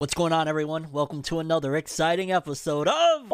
[0.00, 0.92] What's going on, everyone?
[0.92, 3.28] Welcome to another exciting episode of.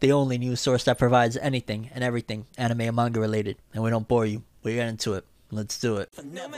[0.00, 3.58] The only news source that provides anything and everything anime and manga related.
[3.72, 4.42] And we don't bore you.
[4.64, 5.24] We get into it.
[5.52, 6.10] Let's do it.
[6.24, 6.48] No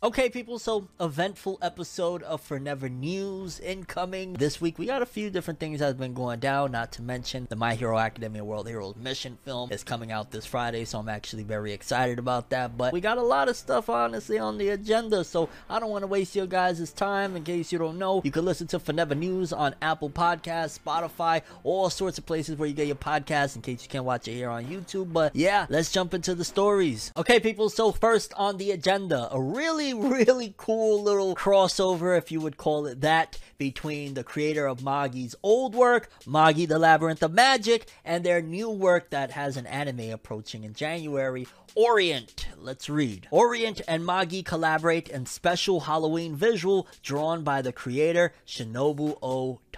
[0.00, 4.34] Okay, people, so eventful episode of Forever News incoming.
[4.34, 7.02] This week, we got a few different things that have been going down, not to
[7.02, 11.00] mention the My Hero Academia World Heroes Mission film is coming out this Friday, so
[11.00, 12.78] I'm actually very excited about that.
[12.78, 16.02] But we got a lot of stuff, honestly, on the agenda, so I don't want
[16.02, 17.34] to waste your guys' time.
[17.34, 21.42] In case you don't know, you can listen to Forever News on Apple Podcasts, Spotify,
[21.64, 24.34] all sorts of places where you get your podcasts in case you can't watch it
[24.34, 25.12] here on YouTube.
[25.12, 27.10] But yeah, let's jump into the stories.
[27.16, 32.40] Okay, people, so first on the agenda, a really really cool little crossover, if you
[32.40, 37.32] would call it that, between the creator of Magi's old work, Magi the Labyrinth of
[37.32, 41.46] Magic, and their new work that has an anime approaching in January.
[41.74, 42.48] Orient.
[42.56, 43.28] Let's read.
[43.30, 49.18] Orient and Magi collaborate in special Halloween visual drawn by the creator Shinobu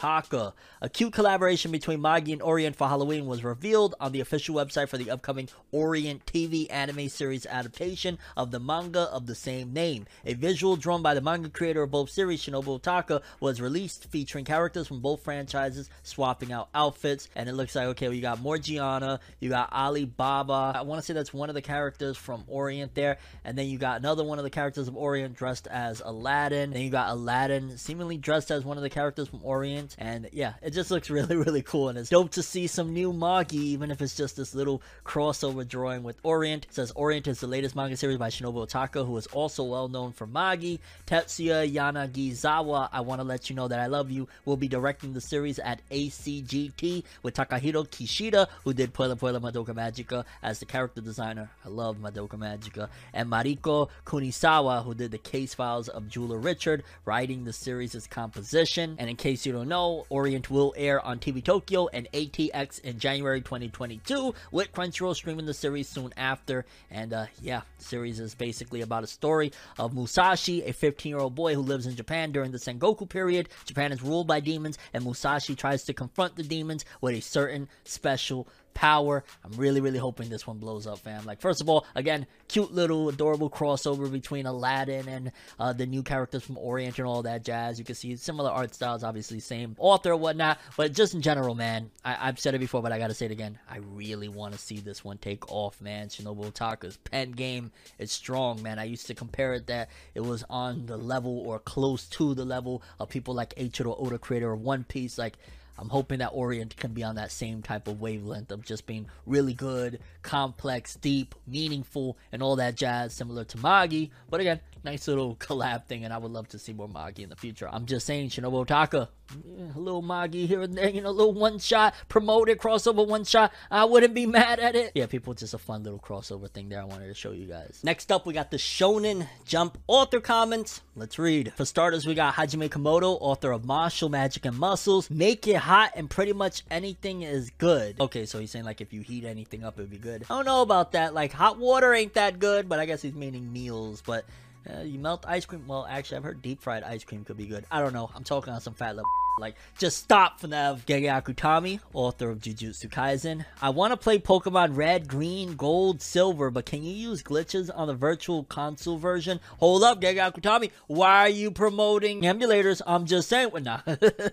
[0.00, 0.52] Otaka.
[0.80, 4.88] A cute collaboration between Magi and Orient for Halloween was revealed on the official website
[4.88, 10.06] for the upcoming Orient TV anime series adaptation of the manga of the same name.
[10.24, 14.44] A visual drawn by the manga creator of both series, Shinobu Otaka, was released featuring
[14.44, 17.28] characters from both franchises swapping out outfits.
[17.36, 20.72] And it looks like, okay, we got Morgiana, you got Alibaba.
[20.76, 23.18] I want to say that's one of the characters from Orient there.
[23.44, 26.70] And then you got another one of the characters of Orient dressed as Aladdin.
[26.70, 29.89] Then you got Aladdin seemingly dressed as one of the characters from Orient.
[29.98, 31.88] And yeah, it just looks really, really cool.
[31.88, 35.66] And it's dope to see some new Magi, even if it's just this little crossover
[35.66, 36.66] drawing with Orient.
[36.66, 39.88] It says Orient is the latest manga series by Shinobu Otaka, who is also well
[39.88, 40.76] known for Magi.
[41.06, 45.12] Tetsuya Yanagisawa, I want to let you know that I love you, will be directing
[45.12, 50.66] the series at ACGT with Takahiro Kishida, who did Puella Puella Madoka Magica as the
[50.66, 51.50] character designer.
[51.64, 52.88] I love Madoka Magica.
[53.12, 58.96] And Mariko Kunisawa, who did the case files of Jeweler Richard, writing the series' composition.
[58.98, 62.98] And in case you don't know, Orient will air on TV Tokyo and ATX in
[62.98, 66.66] January 2022, with Crunchyroll streaming the series soon after.
[66.90, 71.18] And uh, yeah, the series is basically about a story of Musashi, a 15 year
[71.18, 73.48] old boy who lives in Japan during the Sengoku period.
[73.64, 77.68] Japan is ruled by demons, and Musashi tries to confront the demons with a certain
[77.84, 79.24] special power.
[79.44, 81.24] I'm really, really hoping this one blows up, fam.
[81.24, 86.02] Like, first of all, again, cute little adorable crossover between Aladdin and uh, the new
[86.02, 87.78] characters from Orient and all that jazz.
[87.78, 90.58] You can see similar art styles, obviously, same author, whatnot.
[90.76, 93.32] But just in general, man, I- I've said it before, but I gotta say it
[93.32, 93.58] again.
[93.68, 96.08] I really want to see this one take off, man.
[96.08, 98.78] Shinobu Otaka's pen game is strong, man.
[98.78, 102.44] I used to compare it that it was on the level or close to the
[102.44, 105.36] level of people like Eiichiro Oda, creator of One Piece, like.
[105.80, 109.06] I'm hoping that Orient can be on that same type of wavelength of just being
[109.24, 114.06] really good, complex, deep, meaningful, and all that jazz, similar to Magi.
[114.28, 117.28] But again, nice little collab thing, and I would love to see more Magi in
[117.28, 117.68] the future.
[117.70, 119.08] I'm just saying, Shinobu Otaka,
[119.46, 123.06] yeah, a little Magi here and there, you know, a little one shot, promoted crossover
[123.06, 123.52] one shot.
[123.70, 124.92] I wouldn't be mad at it.
[124.94, 127.80] Yeah, people, just a fun little crossover thing there I wanted to show you guys.
[127.84, 130.80] Next up, we got the Shonen Jump author comments.
[130.96, 131.52] Let's read.
[131.54, 135.08] For starters, we got Hajime Komoto, author of Mashle Magic and Muscles.
[135.10, 138.00] Make it hot and pretty much anything is good.
[138.00, 140.24] Okay, so he's saying like if you heat anything up, it'd be good.
[140.24, 141.14] I don't know about that.
[141.14, 144.02] Like hot water ain't that good, but I guess he's meaning meals.
[144.04, 144.24] But
[144.68, 145.66] uh, you melt ice cream.
[145.66, 147.64] Well, actually, I've heard deep fried ice cream could be good.
[147.70, 148.10] I don't know.
[148.14, 149.10] I'm talking on some fat level.
[149.38, 150.74] Like, just stop for now.
[150.74, 153.44] Gege Akutami, author of Jujutsu Kaisen.
[153.62, 157.86] I want to play Pokemon Red, Green, Gold, Silver, but can you use glitches on
[157.88, 159.40] the virtual console version?
[159.58, 160.70] Hold up, Gege Akutami.
[160.88, 162.82] Why are you promoting emulators?
[162.86, 163.50] I'm just saying.
[163.52, 163.80] Well, nah.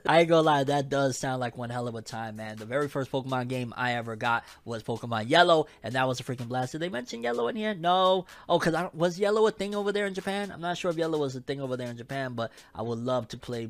[0.06, 2.58] I ain't gonna lie, that does sound like one hell of a time, man.
[2.58, 6.24] The very first Pokemon game I ever got was Pokemon Yellow, and that was a
[6.24, 6.74] freaking blast.
[6.74, 7.74] Did they mention Yellow in here?
[7.74, 8.26] No.
[8.50, 10.52] Oh, because I was Yellow a thing over there in Japan?
[10.52, 13.00] I'm not sure if Yellow was a thing over there in Japan, but I would
[13.00, 13.70] love to play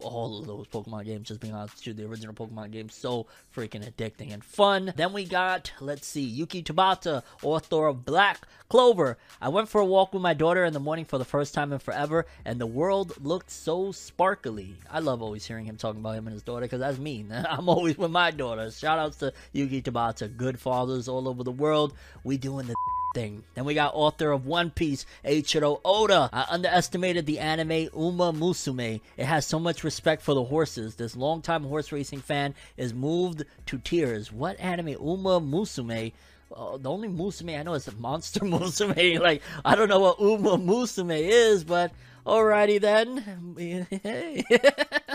[0.00, 1.28] all of those those Pokemon games.
[1.28, 4.92] Just being honest with you, the original Pokemon games so freaking addicting and fun.
[4.96, 9.18] Then we got, let's see, Yuki Tabata, author of Black Clover.
[9.40, 11.72] I went for a walk with my daughter in the morning for the first time
[11.72, 14.76] in forever, and the world looked so sparkly.
[14.90, 17.24] I love always hearing him talking about him and his daughter because that's me.
[17.48, 18.70] I'm always with my daughter.
[18.70, 21.94] Shout outs to Yuki Tabata, good fathers all over the world.
[22.24, 22.74] We doing the
[23.14, 23.44] thing.
[23.54, 26.28] Then we got author of One Piece, Eiichiro Oda.
[26.32, 29.00] I underestimated the anime Uma Musume.
[29.16, 30.96] It has so much respect for the horses.
[30.96, 34.32] This longtime horse racing fan is moved to tears.
[34.32, 36.12] What anime Uma Musume?
[36.54, 39.20] Uh, the only Musume I know is the Monster Musume.
[39.20, 41.92] like, I don't know what Uma Musume is, but
[42.26, 43.24] alrighty then.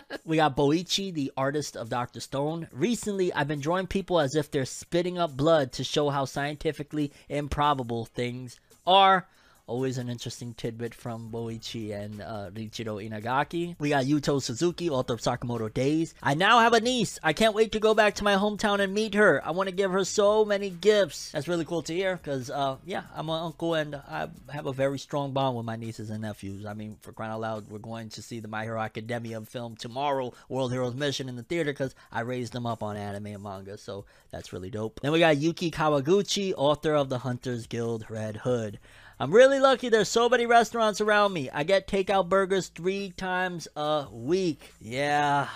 [0.30, 2.20] we got Boichi, the artist of Dr.
[2.20, 2.68] Stone.
[2.72, 7.12] Recently, I've been drawing people as if they're spitting up blood to show how scientifically
[7.30, 9.28] improbable things are.
[9.70, 13.76] Always an interesting tidbit from Boichi and uh, Riichiro Inagaki.
[13.78, 16.16] We got Yuto Suzuki, author of Sakamoto Days.
[16.24, 17.20] I now have a niece.
[17.22, 19.46] I can't wait to go back to my hometown and meet her.
[19.46, 21.32] I want to give her so many gifts.
[21.34, 24.74] That's really cool to hear because, uh, yeah, I'm an uncle and I have a
[24.74, 26.66] very strong bond with my nieces and nephews.
[26.66, 29.76] I mean, for crying out loud, we're going to see the My Hero Academia film
[29.76, 33.44] tomorrow, World Heroes Mission in the theater because I raised them up on anime and
[33.44, 35.00] manga, so that's really dope.
[35.02, 38.80] Then we got Yuki Kawaguchi, author of the Hunters Guild Red Hood.
[39.22, 41.50] I'm really lucky there's so many restaurants around me.
[41.50, 44.74] I get takeout burgers three times a week.
[44.80, 45.50] Yeah.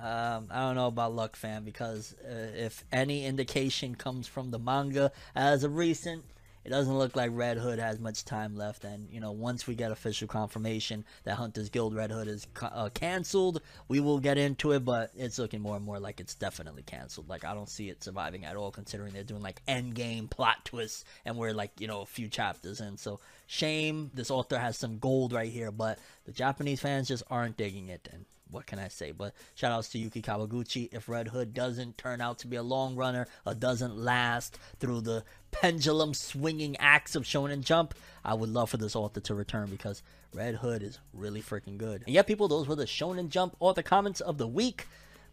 [0.00, 4.60] Um, I don't know about luck, fam, because uh, if any indication comes from the
[4.60, 6.22] manga as of recent,
[6.64, 8.84] it doesn't look like Red Hood has much time left.
[8.84, 12.88] And, you know, once we get official confirmation that Hunters Guild Red Hood is uh,
[12.94, 16.82] canceled, we will get into it, but it's looking more and more like it's definitely
[16.82, 17.28] canceled.
[17.28, 20.64] Like, I don't see it surviving at all, considering they're doing, like, end game plot
[20.64, 22.96] twists, and we're, like, you know, a few chapters in.
[22.96, 24.10] So, shame.
[24.14, 28.08] This author has some gold right here, but the Japanese fans just aren't digging it.
[28.12, 29.12] And, what can I say?
[29.12, 30.92] But shout outs to Yuki Kawaguchi.
[30.92, 35.00] If Red Hood doesn't turn out to be a long runner or doesn't last through
[35.00, 37.94] the pendulum swinging acts of Shonen Jump,
[38.24, 40.02] I would love for this author to return because
[40.34, 42.02] Red Hood is really freaking good.
[42.06, 44.86] And yeah, people, those were the Shonen Jump author comments of the week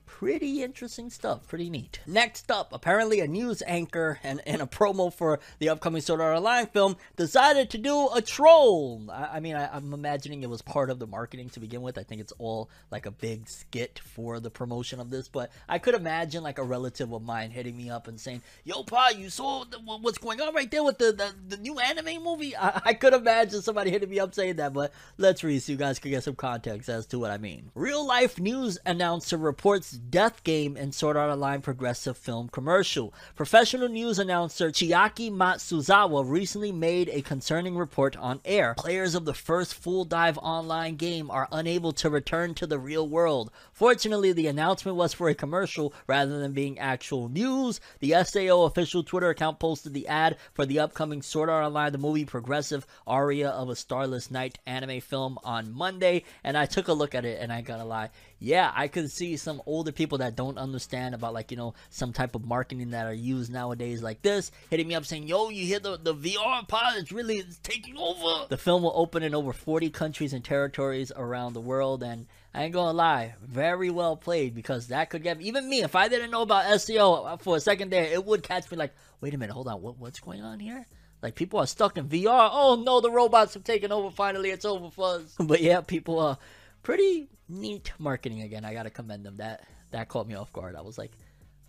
[0.09, 1.47] pretty interesting stuff.
[1.47, 1.99] Pretty neat.
[2.07, 6.35] Next up, apparently a news anchor and, and a promo for the upcoming Sword Art
[6.35, 9.03] Online film decided to do a troll.
[9.11, 11.97] I, I mean, I, I'm imagining it was part of the marketing to begin with.
[11.97, 15.77] I think it's all like a big skit for the promotion of this, but I
[15.77, 19.29] could imagine like a relative of mine hitting me up and saying, Yo, Pa, you
[19.29, 22.57] saw the, what's going on right there with the, the, the new anime movie?
[22.57, 25.77] I, I could imagine somebody hitting me up saying that, but let's read so you
[25.77, 27.69] guys can get some context as to what I mean.
[27.75, 33.13] Real life news announcer reports death game in Sword Art Online progressive film commercial.
[33.35, 38.73] Professional news announcer Chiaki Matsuzawa recently made a concerning report on air.
[38.77, 43.07] Players of the first full dive online game are unable to return to the real
[43.07, 43.51] world.
[43.73, 47.81] Fortunately, the announcement was for a commercial rather than being actual news.
[47.99, 51.97] The SAO official Twitter account posted the ad for the upcoming Sword Art Online the
[51.97, 56.93] movie progressive aria of a starless night anime film on Monday, and I took a
[56.93, 58.09] look at it and I gotta lie,
[58.39, 62.11] yeah, I could see some older people that don't understand about like you know some
[62.11, 65.65] type of marketing that are used nowadays like this hitting me up saying, "Yo, you
[65.65, 66.97] hear the the VR pod?
[66.97, 71.13] It's really it's taking over." The film will open in over 40 countries and territories
[71.15, 75.39] around the world, and I ain't gonna lie, very well played because that could get
[75.39, 78.69] even me if I didn't know about SAO for a second there, it would catch
[78.69, 80.85] me like, wait a minute, hold on, what what's going on here?
[81.21, 82.49] Like people are stuck in VR.
[82.51, 84.11] Oh no, the robots have taken over.
[84.11, 85.35] Finally, it's over for us.
[85.39, 86.37] But yeah, people are
[86.83, 88.63] pretty neat marketing again.
[88.63, 89.37] I gotta commend them.
[89.37, 90.75] That that caught me off guard.
[90.75, 91.11] I was like,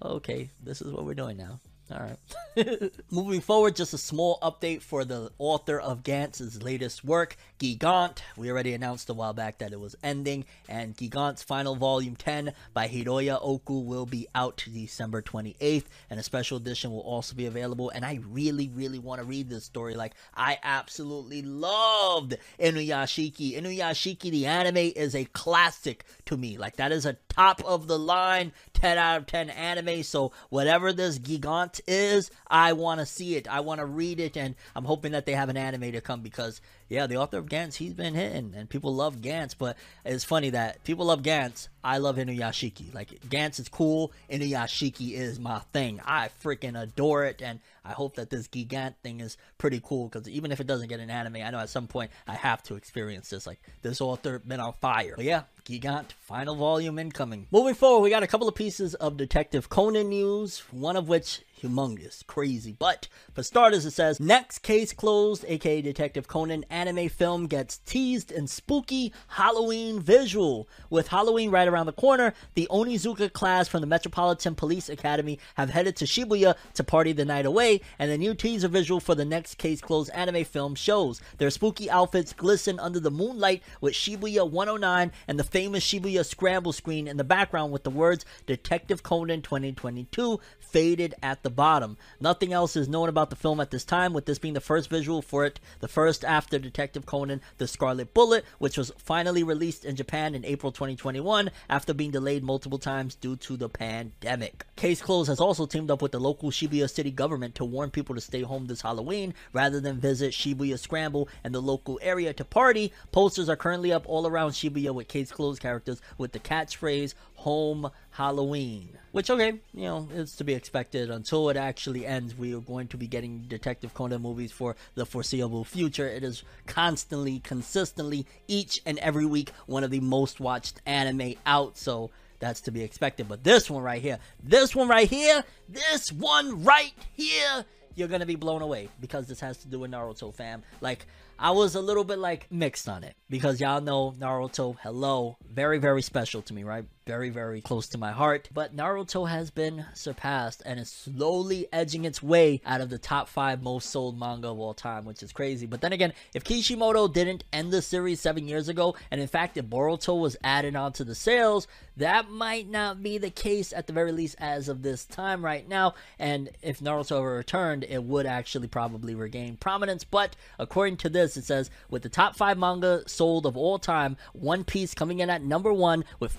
[0.03, 1.61] okay, this is what we're doing now.
[1.93, 2.93] All right.
[3.11, 8.19] Moving forward, just a small update for the author of Gantz's latest work, Gigant.
[8.37, 12.53] We already announced a while back that it was ending, and Gigant's final volume 10
[12.73, 17.47] by Hiroya Oku will be out December 28th, and a special edition will also be
[17.47, 17.91] available.
[17.91, 19.95] And I really, really want to read this story.
[19.95, 23.61] Like, I absolutely loved Inuyashiki.
[23.61, 26.57] Inuyashiki, the anime, is a classic to me.
[26.57, 30.05] Like, that is a top of the line 10 out of 10 anime.
[30.05, 33.49] So, whatever this Gigant is, I want to see it.
[33.49, 36.21] I want to read it, and I'm hoping that they have an anime to come
[36.21, 36.61] because,
[36.91, 39.55] yeah, the author of Gantz, he's been hitting, and people love Gantz.
[39.57, 41.69] But it's funny that people love Gantz.
[41.85, 42.93] I love Inuyashiki.
[42.93, 44.13] Like, Gantz is cool.
[44.29, 46.01] Inuyashiki is my thing.
[46.05, 50.29] I freaking adore it, and I hope that this Gigant thing is pretty cool because
[50.29, 52.75] even if it doesn't get an anime, I know at some point I have to
[52.75, 53.47] experience this.
[53.47, 55.15] Like, this author been on fire.
[55.15, 57.47] But yeah, Gigant, final volume incoming.
[57.53, 61.43] Moving forward, we got a couple of pieces of Detective Conan news, one of which
[61.63, 62.75] humongous, crazy.
[62.79, 68.33] But for starters, it says next case closed, aka Detective Conan anime film gets teased
[68.33, 70.67] in spooky Halloween visual.
[70.89, 75.69] With Halloween right around the corner, the Onizuka class from the Metropolitan Police Academy have
[75.69, 79.27] headed to Shibuya to party the night away, and the new teaser visual for the
[79.27, 84.51] next case closed anime film shows their spooky outfits glisten under the moonlight with Shibuya
[84.51, 89.43] 109 and the famous Shibuya scramble screen in the background with the words Detective Conan
[89.43, 91.99] 2022 faded at the bottom.
[92.21, 94.89] Nothing else is known about the film at this time, with this being the first
[94.89, 99.85] visual for it, the first after Detective Conan The Scarlet Bullet, which was finally released
[99.85, 104.65] in Japan in April 2021 after being delayed multiple times due to the pandemic.
[104.77, 108.15] Case Closed has also teamed up with the local Shibuya city government to warn people
[108.15, 112.45] to stay home this Halloween rather than visit Shibuya Scramble and the local area to
[112.45, 112.93] party.
[113.11, 117.91] Posters are currently up all around Shibuya with Case Closed characters with the catchphrase Home
[118.11, 118.99] Halloween.
[119.13, 121.11] Which, okay, you know, it's to be expected.
[121.11, 125.07] Until it actually ends, we are going to be getting Detective Conan movies for the
[125.07, 126.07] foreseeable future.
[126.07, 131.79] It is constantly, consistently, each and every week, one of the most watched anime out.
[131.79, 133.27] So that's to be expected.
[133.27, 138.27] But this one right here, this one right here, this one right here, you're gonna
[138.27, 140.63] be blown away because this has to do with Naruto, fam.
[140.81, 141.07] Like,
[141.39, 145.79] I was a little bit like mixed on it because y'all know Naruto, hello, very,
[145.79, 146.85] very special to me, right?
[147.07, 148.49] Very, very close to my heart.
[148.53, 153.29] But Naruto has been surpassed and is slowly edging its way out of the top
[153.29, 155.67] five most sold manga of all time, which is crazy.
[155.67, 159.57] But then again, if Kishimoto didn't end the series seven years ago, and in fact,
[159.57, 161.67] if Boruto was added onto the sales,
[161.97, 165.69] that might not be the case at the very least as of this time right
[165.69, 165.95] now.
[166.19, 170.05] And if Naruto ever returned, it would actually probably regain prominence.
[170.05, 174.17] But according to this, it says with the top five manga sold of all time,
[174.33, 176.33] One Piece coming in at number one with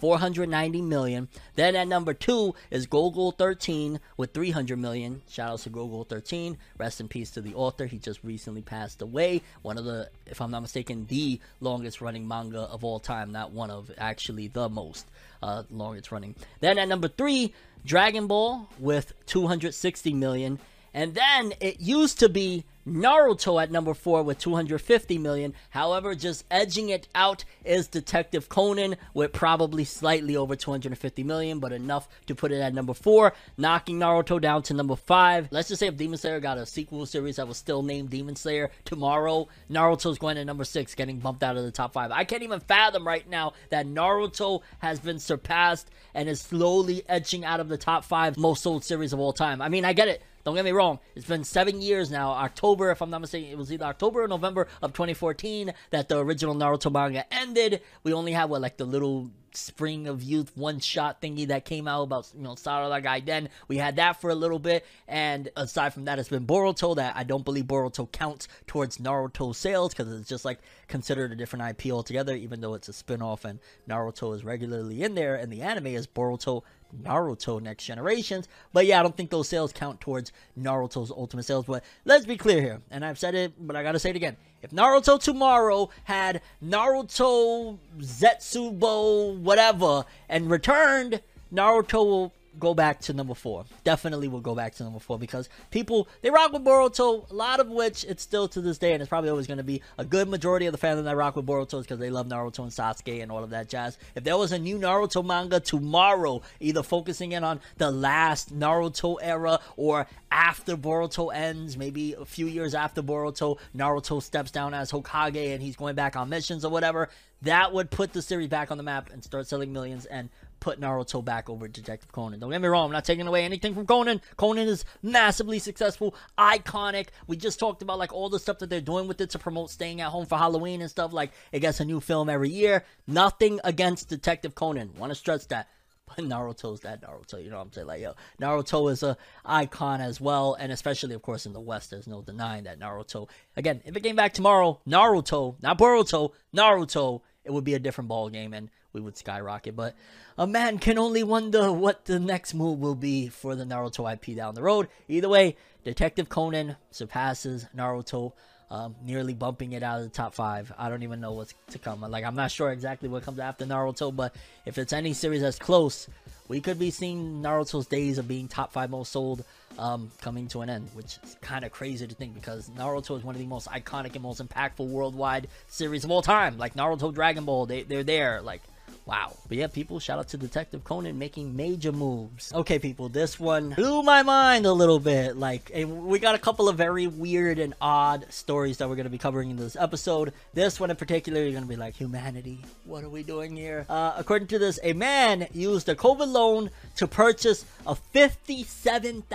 [0.52, 1.30] 490 million.
[1.56, 5.22] Then at number two is Golgo 13 with 300 million.
[5.30, 6.58] Shout out to Golgo 13.
[6.78, 7.86] Rest in peace to the author.
[7.86, 9.42] He just recently passed away.
[9.62, 13.32] One of the, if I'm not mistaken, the longest running manga of all time.
[13.32, 15.08] Not one of, actually the most
[15.42, 16.36] uh, longest running.
[16.60, 17.54] Then at number three,
[17.86, 20.60] Dragon Ball with 260 million.
[20.94, 25.54] And then it used to be Naruto at number four with 250 million.
[25.70, 31.72] However, just edging it out is Detective Conan with probably slightly over 250 million, but
[31.72, 35.48] enough to put it at number four, knocking Naruto down to number five.
[35.52, 38.36] Let's just say if Demon Slayer got a sequel series that was still named Demon
[38.36, 42.12] Slayer tomorrow, Naruto's going to number six, getting bumped out of the top five.
[42.12, 47.46] I can't even fathom right now that Naruto has been surpassed and is slowly edging
[47.46, 49.62] out of the top five most sold series of all time.
[49.62, 50.24] I mean, I get it.
[50.44, 51.00] Don't get me wrong.
[51.16, 52.32] It's been seven years now.
[52.32, 56.18] October, if I'm not mistaken, it was either October or November of 2014 that the
[56.18, 57.82] original Naruto manga ended.
[58.04, 61.88] We only have what like the little Spring of Youth one shot thingy that came
[61.88, 63.50] out about you know Sarada Gaiden.
[63.68, 67.16] We had that for a little bit, and aside from that, it's been Boruto that
[67.16, 71.70] I don't believe Boruto counts towards Naruto sales because it's just like considered a different
[71.70, 75.52] IP altogether, even though it's a spin off and Naruto is regularly in there, and
[75.52, 76.64] the anime is Boruto
[77.04, 78.48] Naruto Next Generations.
[78.74, 81.66] But yeah, I don't think those sales count towards Naruto's ultimate sales.
[81.66, 84.38] But let's be clear here, and I've said it, but I gotta say it again.
[84.62, 91.22] If Naruto tomorrow had Naruto Zetsubo whatever and returned,
[91.54, 93.66] Naruto go back to number four.
[93.84, 97.60] Definitely will go back to number four because people they rock with Boruto, a lot
[97.60, 100.06] of which it's still to this day, and it's probably always going to be a
[100.06, 103.22] good majority of the fans that rock with Boruto because they love Naruto and Sasuke
[103.22, 103.98] and all of that jazz.
[104.16, 109.18] If there was a new Naruto manga tomorrow, either focusing in on the last Naruto
[109.22, 114.92] era or after Boruto ends, maybe a few years after Boruto, Naruto steps down as
[114.92, 117.10] Hokage and he's going back on missions or whatever,
[117.42, 120.30] that would put the series back on the map and start selling millions and
[120.62, 122.40] put Naruto back over Detective Conan.
[122.40, 124.22] Don't get me wrong, I'm not taking away anything from Conan.
[124.38, 127.08] Conan is massively successful, iconic.
[127.28, 129.72] We just talked about like all the stuff that they're doing with it to promote
[129.72, 131.12] staying at home for Halloween and stuff.
[131.12, 132.86] Like it gets a new film every year.
[133.08, 134.94] Nothing against Detective Conan.
[134.98, 135.68] Want to stress that.
[136.06, 137.88] But Naruto's that Naruto, you know what I'm saying?
[137.88, 141.90] Like, yo, Naruto is a icon as well, and especially, of course, in the West,
[141.90, 143.30] there's no denying that Naruto.
[143.56, 148.10] Again, if it came back tomorrow, Naruto, not Boruto, Naruto, it would be a different
[148.10, 149.76] ball game, and we would skyrocket.
[149.76, 149.96] But
[150.42, 154.36] a man can only wonder what the next move will be for the Naruto IP
[154.36, 154.88] down the road.
[155.08, 158.34] Either way, Detective Conan surpasses Naruto,
[158.72, 160.74] um, nearly bumping it out of the top five.
[160.80, 162.02] I don't even know what's to come.
[162.02, 164.34] Like I'm not sure exactly what comes after Naruto, but
[164.66, 166.08] if it's any series that's close,
[166.48, 169.46] we could be seeing Naruto's days of being top five most sold
[169.78, 173.24] um, coming to an end, which is kind of crazy to think because Naruto is
[173.24, 176.58] one of the most iconic and most impactful worldwide series of all time.
[176.58, 178.42] Like Naruto, Dragon Ball, they they're there.
[178.42, 178.64] Like
[179.06, 179.36] Wow.
[179.48, 182.54] But yeah, people, shout out to Detective Conan making major moves.
[182.54, 185.36] Okay, people, this one blew my mind a little bit.
[185.36, 189.10] Like, we got a couple of very weird and odd stories that we're going to
[189.12, 190.34] be covering in this episode.
[190.54, 193.86] This one in particular, you're going to be like, humanity, what are we doing here?
[193.90, 199.26] Uh, according to this, a man used a COVID loan to purchase a $57,000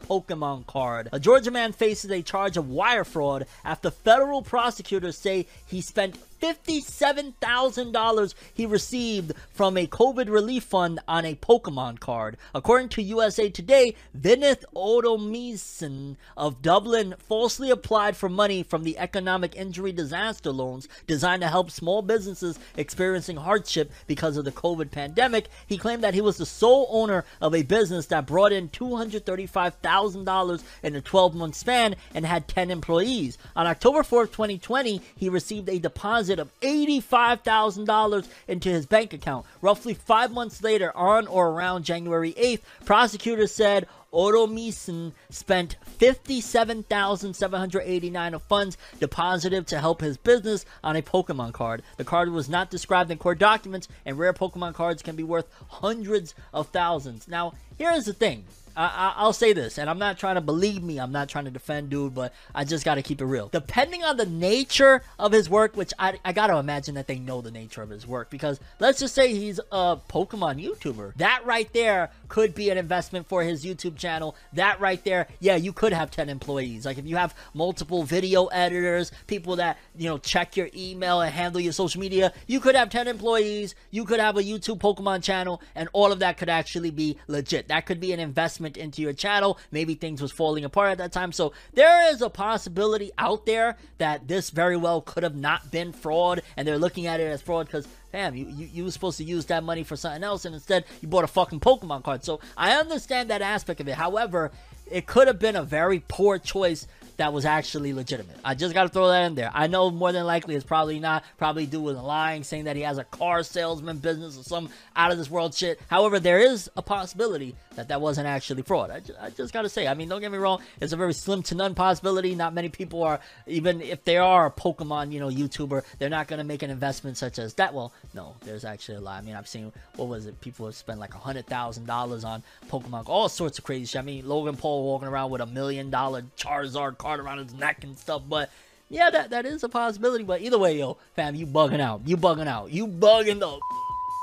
[0.00, 1.08] Pokemon card.
[1.12, 6.18] A Georgia man faces a charge of wire fraud after federal prosecutors say he spent
[6.40, 12.36] $57,000 he received from a COVID relief fund on a Pokemon card.
[12.54, 19.54] According to USA Today, Vinath Oudomsine of Dublin falsely applied for money from the Economic
[19.54, 25.48] Injury Disaster Loans designed to help small businesses experiencing hardship because of the COVID pandemic.
[25.66, 30.62] He claimed that he was the sole owner of a business that brought in $235,000
[30.82, 33.38] in a 12 month span and had 10 employees.
[33.54, 39.46] On October 4th, 2020, he received a deposit of $85,000 into his bank account.
[39.60, 48.42] Roughly five months later, on or around January 8th, prosecutors said Oudomsine spent 57,789 of
[48.42, 51.82] funds deposited to help his business on a Pokemon card.
[51.96, 55.48] The card was not described in court documents, and rare Pokemon cards can be worth
[55.68, 57.26] hundreds of thousands.
[57.26, 58.44] Now, here's the thing.
[58.76, 60.98] I, I, will say this, and I'm not trying to believe me.
[60.98, 63.48] I'm not trying to defend dude, but I just got to keep it real.
[63.48, 67.18] Depending on the nature of his work, which I, I got to imagine that they
[67.18, 71.14] know the nature of his work, because let's just say he's a Pokemon YouTuber.
[71.16, 74.34] That right there could be an investment for his YouTube channel.
[74.52, 76.84] That right there, yeah, you could have 10 employees.
[76.84, 81.32] Like if you have multiple video editors, people that, you know, check your email and
[81.32, 83.74] handle your social media, you could have 10 employees.
[83.90, 87.68] You could have a YouTube Pokemon channel, and all of that could actually be legit.
[87.68, 89.58] That could be an investment into your channel.
[89.70, 91.32] Maybe things was falling apart at that time.
[91.32, 95.92] So there is a possibility out there that this very well could have not been
[95.92, 99.18] fraud, and they're looking at it as fraud because Damn, you, you, you were supposed
[99.18, 102.22] to use that money for something else, and instead you bought a fucking Pokemon card.
[102.22, 103.96] So I understand that aspect of it.
[103.96, 104.52] However,
[104.88, 108.36] it could have been a very poor choice that was actually legitimate.
[108.44, 109.50] I just got to throw that in there.
[109.52, 111.24] I know more than likely it's probably not.
[111.38, 115.10] Probably dude was lying, saying that he has a car salesman business or some out
[115.10, 115.80] of this world shit.
[115.88, 118.90] However, there is a possibility that that wasn't actually fraud.
[118.90, 119.86] I just, I just got to say.
[119.86, 120.60] I mean, don't get me wrong.
[120.80, 122.34] It's a very slim to none possibility.
[122.34, 126.28] Not many people are, even if they are a Pokemon, you know, YouTuber, they're not
[126.28, 127.74] going to make an investment such as that.
[127.74, 129.18] Well, no, there's actually a lot.
[129.18, 130.40] I mean, I've seen what was it?
[130.40, 134.00] People have spent like a hundred thousand dollars on Pokemon, all sorts of crazy shit.
[134.00, 137.84] I mean, Logan Paul walking around with a million dollar Charizard card around his neck
[137.84, 138.50] and stuff, but
[138.90, 140.24] yeah, that, that is a possibility.
[140.24, 142.02] But either way, yo, fam, you bugging out.
[142.04, 142.70] You bugging out.
[142.70, 143.58] You bugging the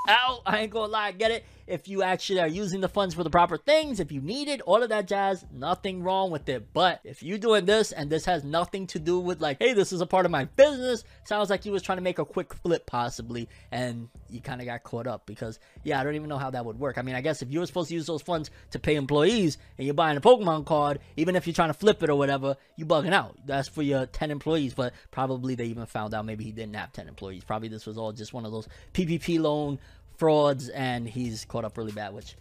[0.08, 0.42] out.
[0.46, 1.46] I ain't gonna lie, get it?
[1.72, 4.60] If you actually are using the funds for the proper things, if you need it,
[4.60, 6.74] all of that jazz, nothing wrong with it.
[6.74, 9.94] But if you're doing this and this has nothing to do with like, hey, this
[9.94, 12.54] is a part of my business, sounds like you was trying to make a quick
[12.56, 16.38] flip possibly, and you kind of got caught up because yeah, I don't even know
[16.38, 16.98] how that would work.
[16.98, 19.58] I mean, I guess if you were supposed to use those funds to pay employees
[19.78, 22.58] and you're buying a Pokemon card, even if you're trying to flip it or whatever,
[22.76, 23.38] you bugging out.
[23.46, 26.92] That's for your 10 employees, but probably they even found out maybe he didn't have
[26.92, 27.46] 10 employees.
[27.46, 29.80] Probably this was all just one of those PPP loan
[30.22, 32.36] frauds and he's caught up really bad which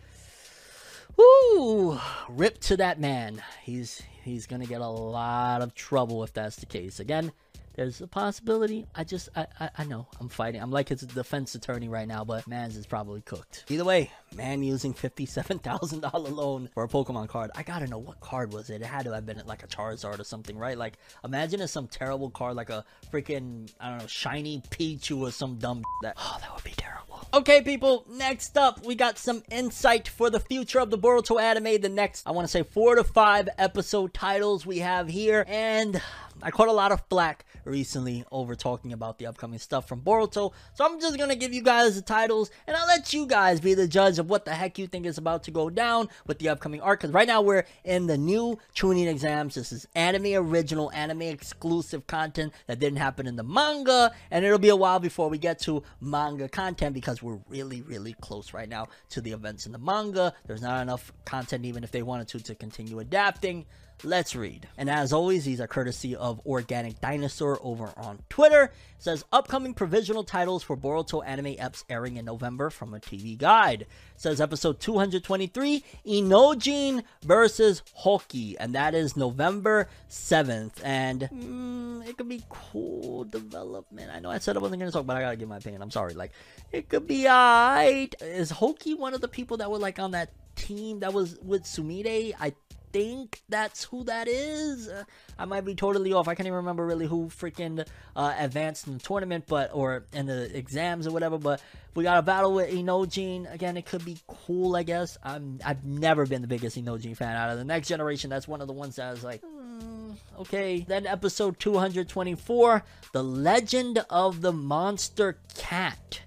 [1.17, 3.43] whoo rip to that man.
[3.63, 7.01] He's he's gonna get a lot of trouble if that's the case.
[7.01, 7.33] Again
[7.81, 8.87] there's a possibility.
[8.95, 10.61] I just I, I i know i'm fighting.
[10.61, 13.65] I'm like his defense attorney right now but man's is probably cooked.
[13.71, 17.51] Either way man using $57000 loan for a pokemon card.
[17.55, 18.83] I gotta know what card was it.
[18.83, 20.77] It had to have been like a charizard or something right?
[20.77, 25.31] Like imagine if some terrible card like a freaking i don't know shiny pichu or
[25.31, 27.01] some dumb that oh that would be terrible.
[27.33, 31.81] Okay, people, next up, we got some insight for the future of the Boruto anime.
[31.81, 35.45] The next, I want to say, four to five episode titles we have here.
[35.47, 36.01] And
[36.43, 40.53] I caught a lot of flack recently over talking about the upcoming stuff from Boruto.
[40.75, 43.75] So I'm just gonna give you guys the titles and I'll let you guys be
[43.75, 46.49] the judge of what the heck you think is about to go down with the
[46.49, 47.01] upcoming arc.
[47.01, 49.55] Because right now we're in the new Chunin exams.
[49.55, 54.59] This is anime original, anime exclusive content that didn't happen in the manga, and it'll
[54.59, 58.69] be a while before we get to manga content because we're really, really close right
[58.69, 60.33] now to the events in the manga.
[60.47, 63.67] There's not enough content, even if they wanted to, to continue adapting.
[64.03, 64.67] Let's read.
[64.79, 68.65] And as always, these are courtesy of Organic Dinosaur over on Twitter.
[68.65, 73.37] It says upcoming provisional titles for Boruto anime eps airing in November from a TV
[73.37, 73.83] guide.
[73.83, 80.83] It says episode 223 Inojin versus Hoki, and that is November 7th.
[80.83, 84.11] And mm, it could be cool development.
[84.13, 85.83] I know I said I wasn't gonna talk, but I gotta give my opinion.
[85.83, 86.15] I'm sorry.
[86.15, 86.33] Like
[86.73, 88.15] it could be alright.
[88.23, 91.65] Is Hoki one of the people that were like on that team that was with
[91.65, 92.35] Sumide?
[92.41, 92.55] I
[92.93, 94.91] think that's who that is.
[95.39, 96.29] I might be totally off.
[96.29, 100.27] I can't even remember really who freaking uh, advanced in the tournament, but or in
[100.27, 101.39] the exams or whatever.
[101.39, 101.63] But
[101.95, 103.77] we got a battle with Inojin again.
[103.77, 105.19] It could be cool, I guess.
[105.23, 108.31] I'm I've never been the biggest Inojin fan out of the next generation.
[108.31, 109.43] That's one of the ones that I was like.
[109.43, 116.23] "Hmm, Okay, then episode 224 The Legend of the Monster Cat.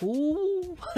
[0.00, 0.76] Who?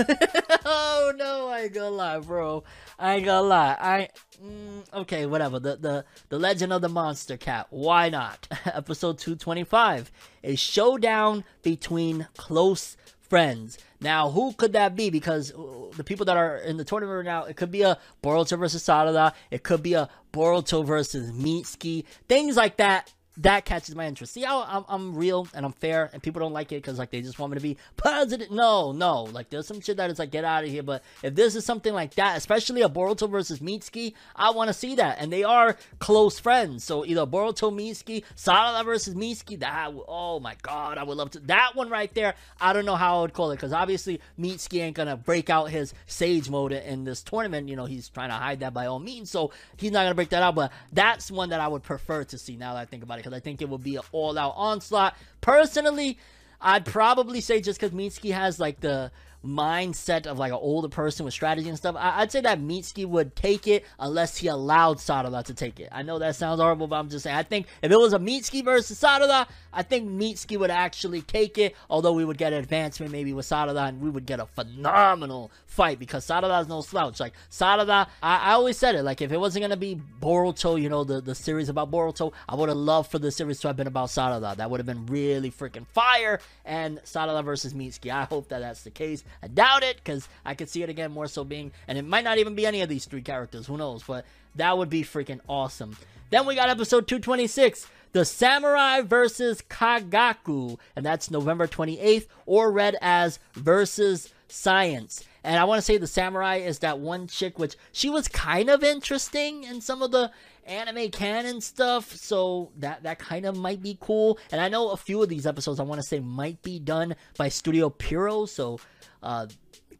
[0.64, 2.64] oh no, I ain't gonna lie, bro.
[2.98, 3.76] I ain't gonna lie.
[3.80, 4.08] I
[4.42, 5.58] mm, okay, whatever.
[5.58, 7.68] The the the Legend of the Monster Cat.
[7.70, 8.46] Why not?
[8.66, 10.12] Episode two twenty five.
[10.44, 13.78] A showdown between close friends.
[14.02, 15.08] Now, who could that be?
[15.08, 17.98] Because uh, the people that are in the tournament right now, it could be a
[18.22, 19.32] Boruto versus Sarada.
[19.50, 22.04] It could be a Boruto versus Mitsuki.
[22.28, 24.34] Things like that that catches my interest.
[24.34, 27.10] See how I'm, I'm real and I'm fair, and people don't like it because like
[27.10, 28.50] they just want me to be positive.
[28.50, 30.82] No, no, like there's some shit that is like get out of here.
[30.82, 34.74] But if this is something like that, especially a Boruto versus Mitsuki, I want to
[34.74, 35.18] see that.
[35.20, 39.58] And they are close friends, so either Boruto Mitsuki, Sarada versus Mitsuki.
[39.60, 41.40] That oh my god, I would love to.
[41.40, 44.82] That one right there, I don't know how I would call it because obviously Mitsuki
[44.82, 47.68] ain't gonna break out his Sage mode in this tournament.
[47.70, 50.28] You know he's trying to hide that by all means, so he's not gonna break
[50.28, 50.54] that out.
[50.54, 53.29] But that's one that I would prefer to see now that I think about it
[53.30, 55.16] because I think it would be an all-out onslaught.
[55.40, 56.18] Personally,
[56.60, 59.10] I'd probably say just because Mitsuki has like the
[59.44, 63.06] mindset of like an older person with strategy and stuff, I- would say that Mitsuki
[63.06, 65.88] would take it unless he allowed Sarada to take it.
[65.92, 67.36] I know that sounds horrible, but I'm just saying.
[67.36, 71.58] I think if it was a Mitsuki versus Sarada, I think Mitsuki would actually take
[71.58, 71.74] it.
[71.88, 75.50] Although we would get an advancement maybe with Sarada and we would get a phenomenal
[75.66, 77.20] fight because Sarada's no slouch.
[77.20, 79.02] Like Sarada, I, I always said it.
[79.02, 82.54] Like if it wasn't gonna be Boruto, you know, the the series about Boruto, I
[82.56, 84.56] would have loved for the series to have been about Sarada.
[84.56, 86.40] That would have been really freaking fire.
[86.64, 88.10] And Sarada versus Mitsuki.
[88.12, 89.24] I hope that that's the case.
[89.42, 92.24] I doubt it because I could see it again more so being, and it might
[92.24, 93.66] not even be any of these three characters.
[93.66, 94.02] Who knows?
[94.02, 94.24] But
[94.56, 95.96] that would be freaking awesome.
[96.30, 102.96] Then we got episode 226, The Samurai versus Kagaku, and that's November 28th, or read
[103.00, 105.24] as Versus Science.
[105.42, 108.68] And I want to say the samurai is that one chick, which she was kind
[108.68, 110.30] of interesting in some of the
[110.66, 114.38] anime canon stuff, so that that kind of might be cool.
[114.52, 117.16] And I know a few of these episodes I want to say might be done
[117.36, 118.78] by Studio Pierrot, so
[119.22, 119.46] uh,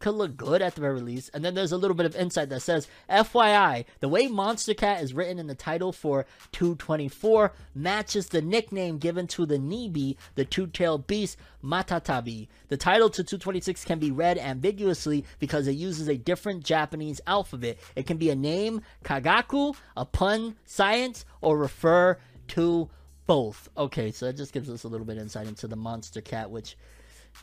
[0.01, 1.31] could look good at the very least.
[1.33, 5.03] And then there's a little bit of insight that says, FYI, the way Monster Cat
[5.03, 10.45] is written in the title for 224 matches the nickname given to the Nibi, the
[10.45, 12.49] two-tailed beast, Matatabi.
[12.69, 17.79] The title to 226 can be read ambiguously because it uses a different Japanese alphabet.
[17.95, 22.17] It can be a name, Kagaku, a pun, science, or refer
[22.49, 22.89] to
[23.27, 23.69] both.
[23.77, 26.51] Okay, so that just gives us a little bit of insight into the Monster Cat,
[26.51, 26.77] which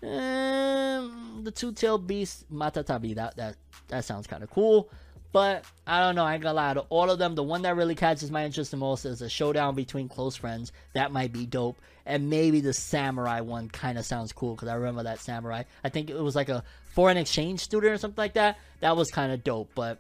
[0.04, 3.16] um, the two-tailed beast Matatabi.
[3.16, 3.56] That that
[3.88, 4.90] that sounds kind of cool.
[5.32, 6.24] But I don't know.
[6.24, 6.74] I ain't gonna lie.
[6.74, 9.30] To all of them, the one that really catches my interest the most is a
[9.30, 10.72] showdown between close friends.
[10.94, 11.78] That might be dope.
[12.06, 15.64] And maybe the samurai one kind of sounds cool because I remember that samurai.
[15.84, 18.58] I think it was like a foreign exchange student or something like that.
[18.80, 19.70] That was kind of dope.
[19.76, 20.00] But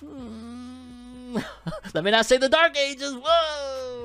[0.00, 1.38] hmm,
[1.94, 3.14] let me not say the Dark Ages.
[3.14, 4.03] Whoa!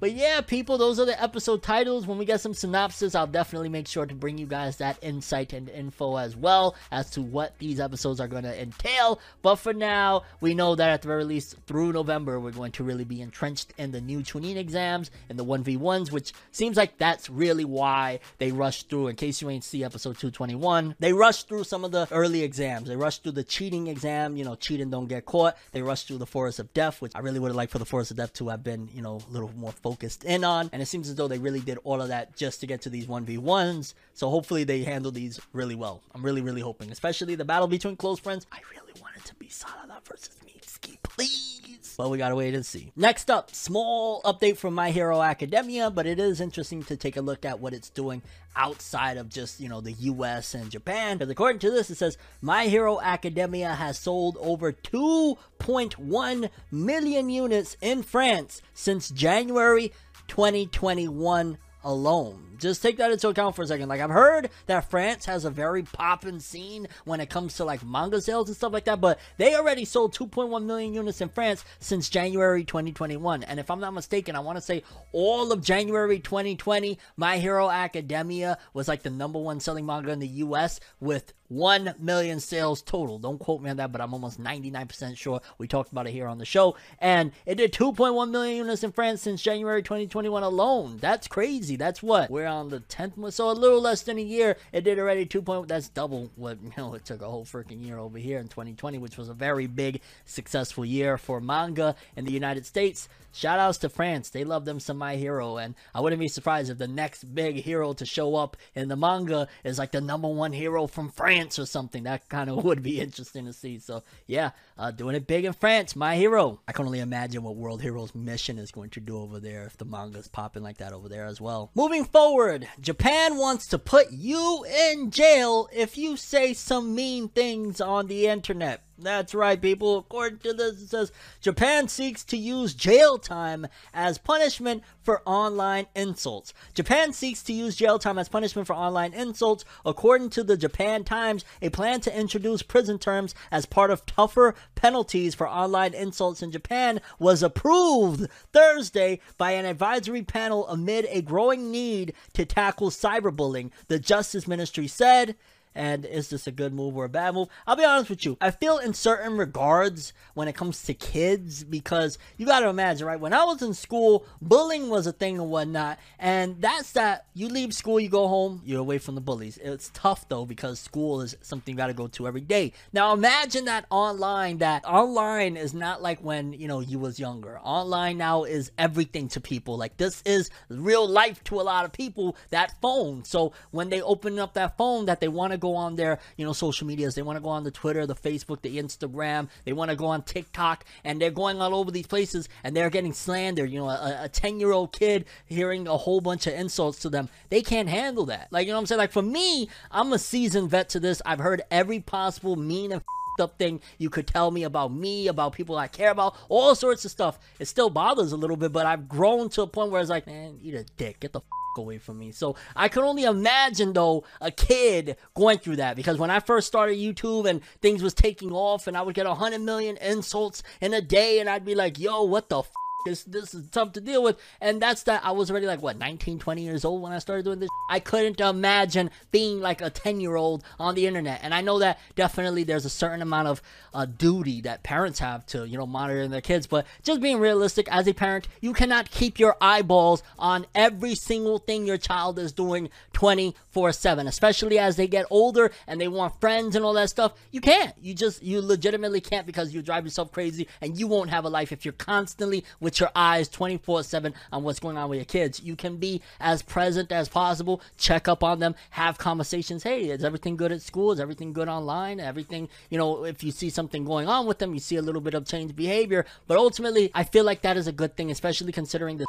[0.00, 2.06] But yeah, people, those are the episode titles.
[2.06, 5.52] When we get some synopsis, I'll definitely make sure to bring you guys that insight
[5.52, 9.20] and info as well as to what these episodes are going to entail.
[9.42, 12.84] But for now, we know that at the very least through November, we're going to
[12.84, 17.28] really be entrenched in the new Chunin exams and the 1v1s, which seems like that's
[17.28, 19.08] really why they rushed through.
[19.08, 22.88] In case you ain't see episode 221, they rushed through some of the early exams.
[22.88, 25.56] They rushed through the cheating exam, you know, cheat and don't get caught.
[25.72, 27.84] They rushed through the Forest of Death, which I really would have liked for the
[27.84, 30.70] Forest of Death to have been, you know, a little more focused in on.
[30.72, 32.90] And it seems as though they really did all of that just to get to
[32.90, 33.94] these 1v1s.
[34.14, 36.02] So hopefully they handle these really well.
[36.14, 36.90] I'm really, really hoping.
[36.90, 38.46] Especially the battle between close friends.
[38.52, 41.57] I really want it to be Sarada versus Mitsuki, please.
[41.98, 42.92] But we gotta wait and see.
[42.94, 47.20] Next up, small update from My Hero Academia, but it is interesting to take a
[47.20, 48.22] look at what it's doing
[48.54, 51.18] outside of just, you know, the US and Japan.
[51.18, 57.76] Because according to this, it says My Hero Academia has sold over 2.1 million units
[57.80, 59.92] in France since January
[60.28, 62.56] 2021 alone.
[62.58, 63.88] Just take that into account for a second.
[63.88, 67.84] Like I've heard that France has a very poppin' scene when it comes to like
[67.84, 71.64] manga sales and stuff like that, but they already sold 2.1 million units in France
[71.78, 73.42] since January 2021.
[73.44, 77.70] And if I'm not mistaken, I want to say all of January 2020, My Hero
[77.70, 82.82] Academia was like the number one selling manga in the US with 1 million sales
[82.82, 83.18] total.
[83.18, 85.40] Don't quote me on that, but I'm almost 99% sure.
[85.56, 86.76] We talked about it here on the show.
[86.98, 90.98] And it did 2.1 million units in France since January 2021 alone.
[91.00, 91.76] That's crazy.
[91.76, 92.30] That's what?
[92.30, 94.56] We're on the 10th month, so a little less than a year.
[94.72, 95.42] It did already 2.
[95.42, 98.48] Point, that's double what, you know, it took a whole freaking year over here in
[98.48, 103.08] 2020, which was a very big, successful year for manga in the United States.
[103.32, 104.30] Shout outs to France.
[104.30, 105.58] They love them some My Hero.
[105.58, 108.96] And I wouldn't be surprised if the next big hero to show up in the
[108.96, 112.04] manga is like the number one hero from France or something.
[112.04, 113.78] That kind of would be interesting to see.
[113.78, 115.94] So, yeah, uh, doing it big in France.
[115.94, 116.60] My Hero.
[116.66, 119.76] I can only imagine what World Heroes Mission is going to do over there if
[119.76, 121.70] the manga's popping like that over there as well.
[121.74, 127.80] Moving forward, Japan wants to put you in jail if you say some mean things
[127.80, 128.82] on the internet.
[129.00, 129.98] That's right, people.
[129.98, 135.86] According to this, it says Japan seeks to use jail time as punishment for online
[135.94, 136.52] insults.
[136.74, 139.64] Japan seeks to use jail time as punishment for online insults.
[139.86, 144.56] According to the Japan Times, a plan to introduce prison terms as part of tougher
[144.74, 151.22] penalties for online insults in Japan was approved Thursday by an advisory panel amid a
[151.22, 155.36] growing need to tackle cyberbullying, the Justice Ministry said.
[155.74, 157.48] And is this a good move or a bad move?
[157.66, 158.36] I'll be honest with you.
[158.40, 163.06] I feel in certain regards when it comes to kids because you got to imagine,
[163.06, 163.20] right?
[163.20, 165.98] When I was in school, bullying was a thing and whatnot.
[166.18, 169.58] And that's that you leave school, you go home, you're away from the bullies.
[169.58, 172.72] It's tough though because school is something you got to go to every day.
[172.92, 177.58] Now imagine that online, that online is not like when, you know, you was younger.
[177.60, 179.76] Online now is everything to people.
[179.76, 183.24] Like this is real life to a lot of people, that phone.
[183.24, 186.44] So when they open up that phone that they want to go on their, you
[186.44, 187.14] know, social medias.
[187.14, 189.48] They want to go on the Twitter, the Facebook, the Instagram.
[189.64, 192.90] They want to go on TikTok, and they're going all over these places, and they're
[192.90, 193.70] getting slandered.
[193.70, 197.88] You know, a ten-year-old kid hearing a whole bunch of insults to them, they can't
[197.88, 198.48] handle that.
[198.50, 198.98] Like, you know I'm saying?
[198.98, 201.20] Like for me, I'm a seasoned vet to this.
[201.26, 203.02] I've heard every possible mean and
[203.40, 207.04] up thing you could tell me about me, about people I care about, all sorts
[207.04, 207.38] of stuff.
[207.60, 210.26] It still bothers a little bit, but I've grown to a point where it's like,
[210.26, 211.40] man, eat a dick, get the
[211.76, 212.32] away from me.
[212.32, 216.66] So I can only imagine though a kid going through that because when I first
[216.66, 220.62] started YouTube and things was taking off and I would get a hundred million insults
[220.80, 222.62] in a day and I'd be like, yo, what the
[223.04, 224.38] this, this is tough to deal with.
[224.60, 227.44] And that's that i was already like what 19 20 years old when i started
[227.44, 227.68] doing this?
[227.90, 231.40] I couldn't imagine being like a 10 year old on the internet.
[231.42, 233.62] And i know that definitely there's a certain amount of
[233.94, 236.66] uh, duty that parents have to you know monitor their kids.
[236.66, 241.58] But just being realistic as a parent you cannot keep your eyeballs on every single
[241.58, 246.40] thing your child is doing 24 7 especially as they get older and they want
[246.40, 247.32] friends and all that stuff.
[247.50, 247.94] You can't.
[248.02, 251.48] You just you legitimately can't because you drive yourself crazy and you won't have a
[251.48, 255.24] life if you're constantly with your eyes 24 7 on what's going on with your
[255.24, 255.60] kids.
[255.60, 259.82] You can be as present as possible, check up on them, have conversations.
[259.82, 261.12] Hey, is everything good at school?
[261.12, 262.20] Is everything good online?
[262.20, 265.20] Everything, you know, if you see something going on with them, you see a little
[265.20, 266.24] bit of change behavior.
[266.46, 269.26] But ultimately, I feel like that is a good thing, especially considering the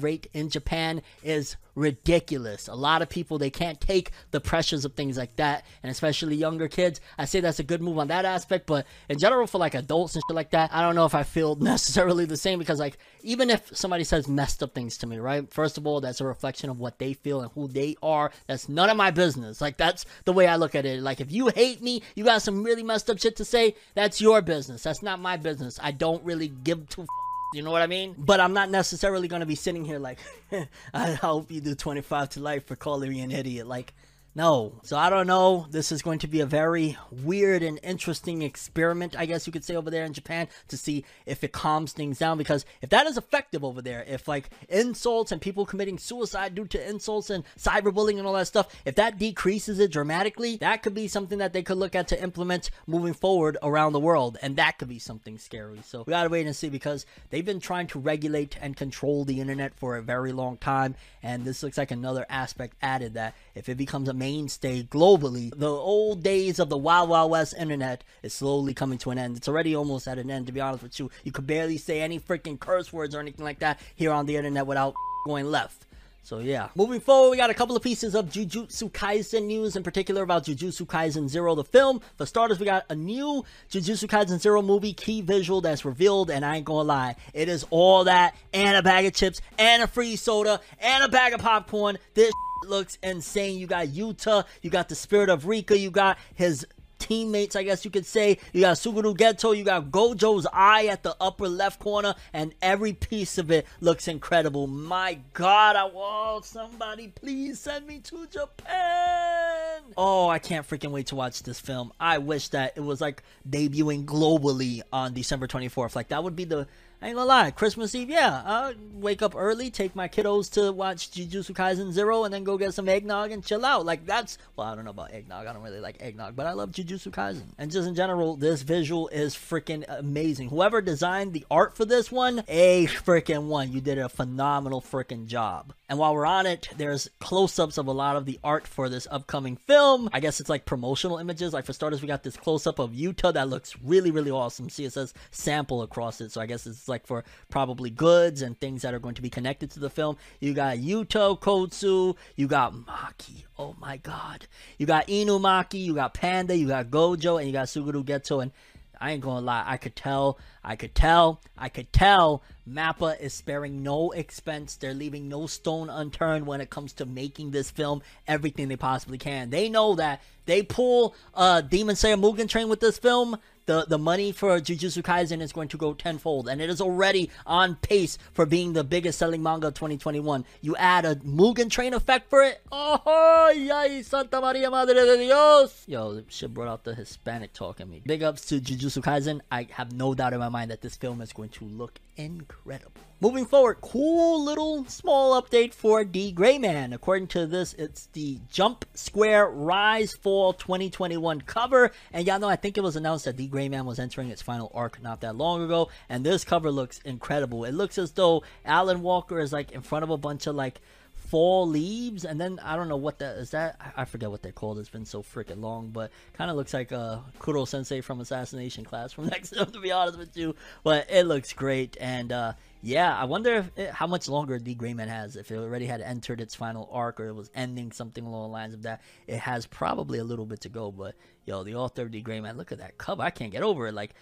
[0.00, 2.68] rate in Japan is ridiculous.
[2.68, 6.36] A lot of people they can't take the pressures of things like that, and especially
[6.36, 7.00] younger kids.
[7.16, 10.14] I say that's a good move on that aspect, but in general for like adults
[10.14, 12.98] and shit like that, I don't know if I feel necessarily the same because like
[13.22, 15.52] even if somebody says messed up things to me, right?
[15.52, 18.30] First of all, that's a reflection of what they feel and who they are.
[18.46, 19.60] That's none of my business.
[19.60, 21.02] Like that's the way I look at it.
[21.02, 24.20] Like if you hate me, you got some really messed up shit to say, that's
[24.20, 24.82] your business.
[24.82, 25.78] That's not my business.
[25.82, 27.06] I don't really give two
[27.54, 28.14] you know what I mean?
[28.18, 30.18] But I'm not necessarily going to be sitting here like,
[30.94, 33.66] I hope you do 25 to life for calling me an idiot.
[33.66, 33.94] Like,
[34.38, 34.72] no.
[34.84, 35.66] So I don't know.
[35.68, 39.64] This is going to be a very weird and interesting experiment, I guess you could
[39.64, 42.38] say, over there in Japan to see if it calms things down.
[42.38, 46.66] Because if that is effective over there, if like insults and people committing suicide due
[46.66, 50.94] to insults and cyberbullying and all that stuff, if that decreases it dramatically, that could
[50.94, 54.38] be something that they could look at to implement moving forward around the world.
[54.40, 55.80] And that could be something scary.
[55.84, 59.40] So we gotta wait and see because they've been trying to regulate and control the
[59.40, 60.94] internet for a very long time.
[61.24, 65.70] And this looks like another aspect added that if it becomes a mainstay globally, the
[65.70, 69.38] old days of the Wild Wild West internet is slowly coming to an end.
[69.38, 71.10] It's already almost at an end, to be honest with you.
[71.24, 74.36] You could barely say any freaking curse words or anything like that here on the
[74.36, 75.86] internet without going left.
[76.22, 76.68] So yeah.
[76.74, 80.44] Moving forward, we got a couple of pieces of Jujutsu Kaisen news, in particular about
[80.44, 82.02] Jujutsu Kaisen Zero, the film.
[82.16, 86.44] For starters, we got a new Jujutsu Kaisen Zero movie key visual that's revealed, and
[86.44, 89.86] I ain't gonna lie, it is all that and a bag of chips and a
[89.86, 91.96] free soda and a bag of popcorn.
[92.14, 92.32] This
[92.66, 93.58] looks insane.
[93.58, 96.66] You got Yuta, you got the spirit of Rika, you got his
[96.98, 98.38] teammates, I guess you could say.
[98.52, 102.92] You got Suguru Geto, you got Gojo's eye at the upper left corner, and every
[102.92, 104.66] piece of it looks incredible.
[104.66, 109.82] My God, I want somebody please send me to Japan.
[109.96, 111.92] Oh, I can't freaking wait to watch this film.
[111.98, 115.94] I wish that it was like debuting globally on December 24th.
[115.96, 116.66] Like that would be the
[117.00, 118.42] I ain't gonna lie, Christmas Eve, yeah.
[118.44, 122.58] I'll wake up early, take my kiddos to watch Jujutsu Kaisen Zero, and then go
[122.58, 123.86] get some eggnog and chill out.
[123.86, 125.46] Like, that's, well, I don't know about eggnog.
[125.46, 127.44] I don't really like eggnog, but I love Jujutsu Kaisen.
[127.56, 130.48] And just in general, this visual is freaking amazing.
[130.48, 133.72] Whoever designed the art for this one, a freaking one.
[133.72, 135.74] You did a phenomenal freaking job.
[135.88, 138.88] And while we're on it, there's close ups of a lot of the art for
[138.88, 140.10] this upcoming film.
[140.12, 141.52] I guess it's like promotional images.
[141.52, 144.68] Like, for starters, we got this close up of Yuta that looks really, really awesome.
[144.68, 146.32] See, it says sample across it.
[146.32, 149.30] So I guess it's like for probably goods and things that are going to be
[149.30, 150.16] connected to the film.
[150.40, 153.44] You got Yuta Okkotsu, you got Maki.
[153.58, 154.46] Oh my god.
[154.78, 158.42] You got Inumaki, you got Panda, you got Gojo, and you got Suguru Geto.
[158.42, 158.52] And
[159.00, 163.32] I ain't gonna lie, I could tell, I could tell, I could tell Mappa is
[163.32, 164.76] sparing no expense.
[164.76, 169.18] They're leaving no stone unturned when it comes to making this film everything they possibly
[169.18, 169.50] can.
[169.50, 173.98] They know that they pull uh Demon Slayer Mugen Train with this film, the, the
[173.98, 178.16] money for Jujutsu Kaisen is going to go tenfold, and it is already on pace
[178.32, 180.46] for being the biggest selling manga of 2021.
[180.62, 185.84] You add a Mugen Train effect for it, oh, yay, Santa Maria Madre de Dios!
[185.86, 188.02] Yo, shit brought out the Hispanic talk in me.
[188.06, 189.42] Big ups to Jujutsu Kaisen.
[189.52, 193.07] I have no doubt in my mind that this film is going to look incredible.
[193.20, 196.92] Moving forward, cool little small update for D.Gray-man.
[196.92, 201.90] According to this, it's the Jump Square Rise Fall 2021 cover.
[202.12, 205.02] And y'all know, I think it was announced that D.Gray-man was entering its final arc
[205.02, 205.88] not that long ago.
[206.08, 207.64] And this cover looks incredible.
[207.64, 210.80] It looks as though Allen Walker is like in front of a bunch of like
[211.16, 214.40] fall leaves and then i don't know what that is that i I forget what
[214.40, 218.20] they're called it's been so freaking long but kind of looks like uh Koro-sensei from
[218.20, 220.54] assassination class from next to be honest with you
[220.84, 225.08] but it looks great and uh yeah i wonder if it, how much longer D.Gray-man
[225.08, 225.36] has.
[225.36, 228.52] If it already had entered its final arc or it was ending something along the
[228.52, 231.14] lines of that it has probably a little bit to go but
[231.44, 233.22] yo the author of D.Gray-man look at that cover.
[233.22, 233.94] I can't get over it.
[233.94, 234.14] Like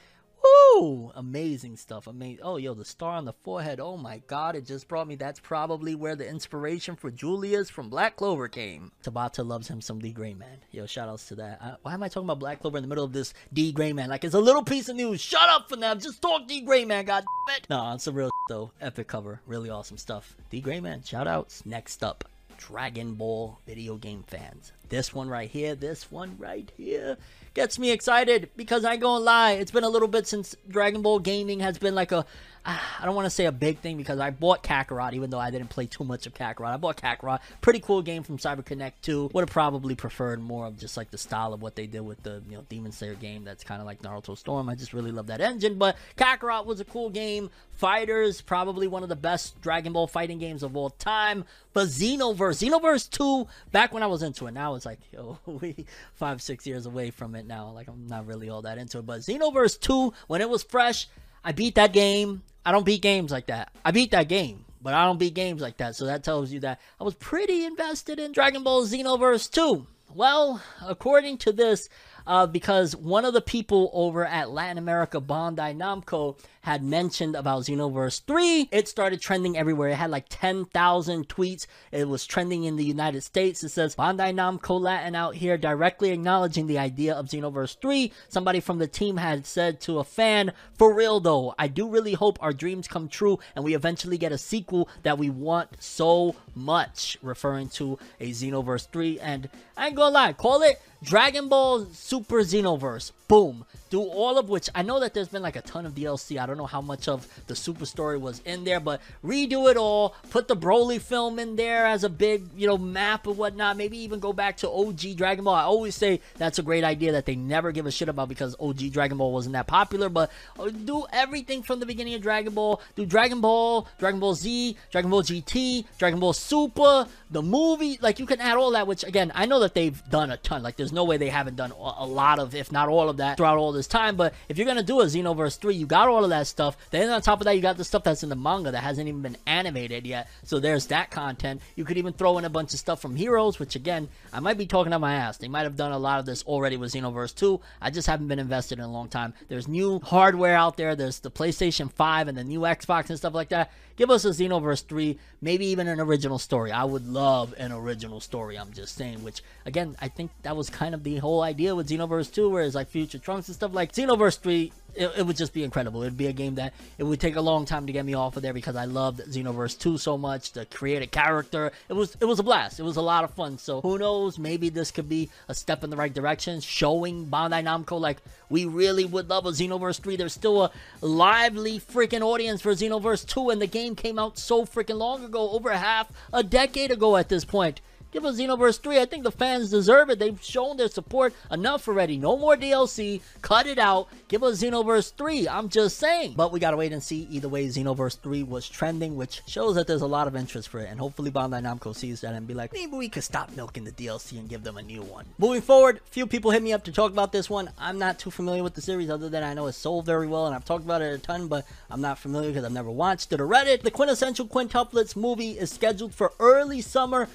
[0.47, 1.13] Woo!
[1.15, 2.07] Amazing stuff.
[2.07, 2.41] Amazing.
[2.43, 3.81] Oh, yo, the star on the forehead.
[3.81, 5.15] Oh my god, it just brought me.
[5.15, 8.93] That's probably where the inspiration for Julius from Black Clover came.
[9.03, 10.59] Tabata loves him some D.Gray-man.
[10.73, 11.59] Yo, shout outs to that.
[11.63, 14.09] I, why am I talking about Black Clover in the middle of this D.Gray-man?
[14.09, 15.21] Like it's a little piece of news.
[15.21, 15.95] Shut up for now.
[15.95, 17.67] Just talk D.Gray-man, god damn it.
[17.71, 18.73] No, it's a real though.
[18.81, 19.41] Epic cover.
[19.47, 20.37] Really awesome stuff.
[20.51, 21.65] D.Gray-man, shout outs.
[21.65, 22.25] Next up.
[22.59, 24.73] Dragon Ball video game fans.
[24.89, 27.19] This one right here, this one right here
[27.57, 31.01] gets me excited because I ain't gonna lie, it's been a little bit since Dragon
[31.01, 32.27] Ball gaming has been like a
[32.69, 35.39] Ah, I don't want to say a big thing because I bought Kakarot even though
[35.39, 36.67] I didn't play too much of Kakarot.
[36.67, 39.31] I bought Kakarot, pretty cool game from CyberConnect 2.
[39.33, 42.21] Would have probably preferred more of just like the style of what they did with
[42.25, 44.69] the you know Demon Slayer game that's kind of like Naruto Storm.
[44.69, 47.51] I just really love that engine, but Kakarot was a cool game.
[47.71, 51.45] Fighters, probably one of the best Dragon Ball fighting games of all time.
[51.73, 55.85] But Xenoverse, Xenoverse 2, back when I was into it, now it's like, yo, we
[56.15, 57.71] five, six years away from it now.
[57.71, 59.07] Like, I'm not really all that into it.
[59.07, 61.07] But Xenoverse 2, when it was fresh,
[61.47, 62.43] I beat that game.
[62.65, 63.71] I don't beat games like that.
[63.85, 65.95] I beat that game, but I don't beat games like that.
[65.95, 69.87] So that tells you that I was pretty invested in Dragon Ball Xenoverse 2.
[70.13, 71.89] Well, according to this,
[72.27, 77.63] uh, because one of the people over at Latin America Bandai Namco had mentioned about
[77.63, 78.69] Xenoverse 3.
[78.73, 79.91] It started trending everywhere.
[79.91, 81.67] It had like 10,000 tweets.
[81.93, 83.63] It was trending in the United States.
[83.63, 88.13] It says Bandai Namco Latin out here directly acknowledging the idea of Xenoverse 3.
[88.29, 92.15] Somebody from the team had said to a fan, For real though, I do really
[92.15, 96.35] hope our dreams come true and we eventually get a sequel that we want so
[96.57, 99.21] much, referring to a Xenoverse 3.
[99.21, 103.13] And I ain't gonna lie, call it Dragon Ball Super Xenoverse.
[103.29, 103.65] Boom.
[103.91, 106.39] Do all of which I know that there's been like a ton of DLC.
[106.41, 109.77] I don't know how much of the super story was in there, but redo it
[109.77, 110.15] all.
[110.31, 113.77] Put the Broly film in there as a big, you know, map and whatnot.
[113.77, 115.55] Maybe even go back to OG Dragon Ball.
[115.55, 118.57] I always say that's a great idea that they never give a shit about because
[118.59, 120.09] OG Dragon Ball wasn't that popular.
[120.09, 122.81] But uh, do everything from the beginning of Dragon Ball.
[122.97, 127.99] Do Dragon Ball, Dragon Ball Z, Dragon Ball GT, Dragon Ball Super, the movie.
[128.01, 128.87] Like you can add all that.
[128.87, 130.63] Which again, I know that they've done a ton.
[130.63, 133.37] Like there's no way they haven't done a lot of, if not all of that,
[133.37, 134.17] throughout all this time.
[134.17, 136.77] But if you're gonna do a Xenoverse 3, you got all of that stuff.
[136.91, 139.09] Then on top of that, you got the stuff that's in the manga that hasn't
[139.09, 140.29] even been animated yet.
[140.43, 141.61] So there's that content.
[141.75, 144.59] You could even throw in a bunch of stuff from Heroes, which again, I might
[144.59, 145.37] be talking out my ass.
[145.37, 147.61] They might have done a lot of this already with Xenoverse 2.
[147.81, 149.35] I just haven't been invested in a long time.
[149.49, 150.97] There's new hardware out there.
[150.97, 153.71] There's the PlayStation 5 and the new Xbox and stuff like that.
[153.97, 156.71] Give us a Xenoverse 3, maybe even an original story.
[156.71, 160.69] I would love an original story, I'm just saying, which again, I think that was
[160.69, 163.66] kind of the whole idea with Xenoverse 2, where it's like future Trunks and stuff.
[163.75, 166.03] Like Xenoverse 3, it, it would just be incredible.
[166.03, 168.37] It'd be a game that it would take a long time to get me off
[168.37, 170.53] of there because I loved Xenoverse 2 so much.
[170.53, 172.81] To create a character, it was it was a blast.
[172.81, 173.59] It was a lot of fun.
[173.59, 174.39] So who knows?
[174.39, 178.65] Maybe this could be a step in the right direction, showing Bandai Namco like we
[178.65, 180.17] really would love a Xenoverse 3.
[180.17, 184.65] There's still a lively freaking audience for Xenoverse 2, and the game came out so
[184.65, 187.81] freaking long ago, over half a decade ago at this point.
[188.17, 188.99] Give us Xenoverse 3.
[188.99, 190.19] I think the fans deserve it.
[190.19, 192.17] They've shown their support enough already.
[192.17, 193.21] No more DLC.
[193.43, 194.09] Cut it out.
[194.29, 195.47] Give us Xenoverse 3.
[195.47, 196.33] I'm just saying.
[196.35, 197.29] But we gotta wait and see.
[197.31, 200.81] Either way, Xenoverse 3 was trending, which shows that there's a lot of interest for
[200.81, 200.89] it.
[200.91, 203.93] And hopefully Bandai Namco sees that and be like, maybe we could stop milking the
[203.93, 205.27] DLC and give them a new one.
[205.37, 207.69] Moving forward, few people hit me up to talk about this one.
[207.79, 210.47] I'm not too familiar with the series other than I know it's sold very well
[210.47, 213.31] and I've talked about it a ton, but I'm not familiar because I've never watched
[213.35, 213.83] it or read it.
[213.83, 217.29] The Quintessential Quintuplets movie is scheduled for early summer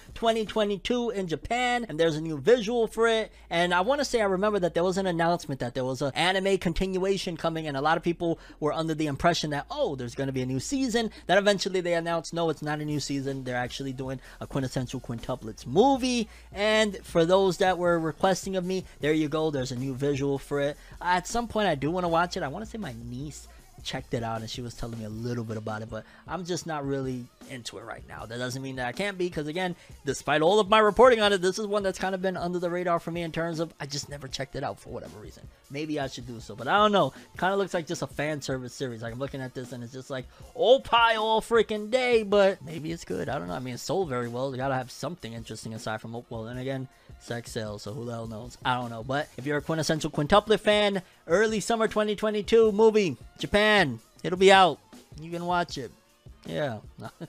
[0.80, 3.32] 2022 in Japan, and there's a new visual for it.
[3.50, 6.02] And I want to say I remember that there was an announcement that there was
[6.02, 9.96] an anime continuation coming, and a lot of people were under the impression that oh,
[9.96, 11.12] there's going to be a new season.
[11.28, 13.44] That eventually they announced no, it's not a new season.
[13.44, 16.30] They're actually doing a Quintessential Quintuplets movie.
[16.52, 19.52] And for those that were requesting of me, there you go.
[19.52, 20.78] There's a new visual for it.
[21.02, 22.44] At some point, I do want to watch it.
[22.44, 23.48] I want to say my niece
[23.84, 26.46] checked it out and she was telling me a little bit about it, but I'm
[26.46, 28.26] just not really into it right now.
[28.26, 29.76] That doesn't mean that I can't be, because again,
[30.06, 32.60] despite all of my reporting on it, this is one that's kind of been under
[32.60, 35.20] the radar for me in terms of I just never checked it out for whatever
[35.20, 35.48] reason.
[35.70, 37.14] Maybe I should do so, but I don't know.
[37.38, 39.02] Kind of looks like just a fan service series.
[39.02, 42.62] Like I'm looking at this and it's just like all pie all freaking day, but
[42.64, 43.30] maybe it's good.
[43.30, 43.54] I don't know.
[43.54, 44.52] I mean, it's sold very well.
[44.52, 46.88] You gotta have something interesting aside from oh, well, then again,
[47.22, 47.84] sex sales.
[47.84, 48.58] So who the hell knows?
[48.66, 49.04] I don't know.
[49.04, 54.80] But if you're a quintessential quintuplet fan, early summer 2022 movie, Japan, it'll be out.
[55.20, 55.92] You can watch it.
[56.46, 56.80] Yeah.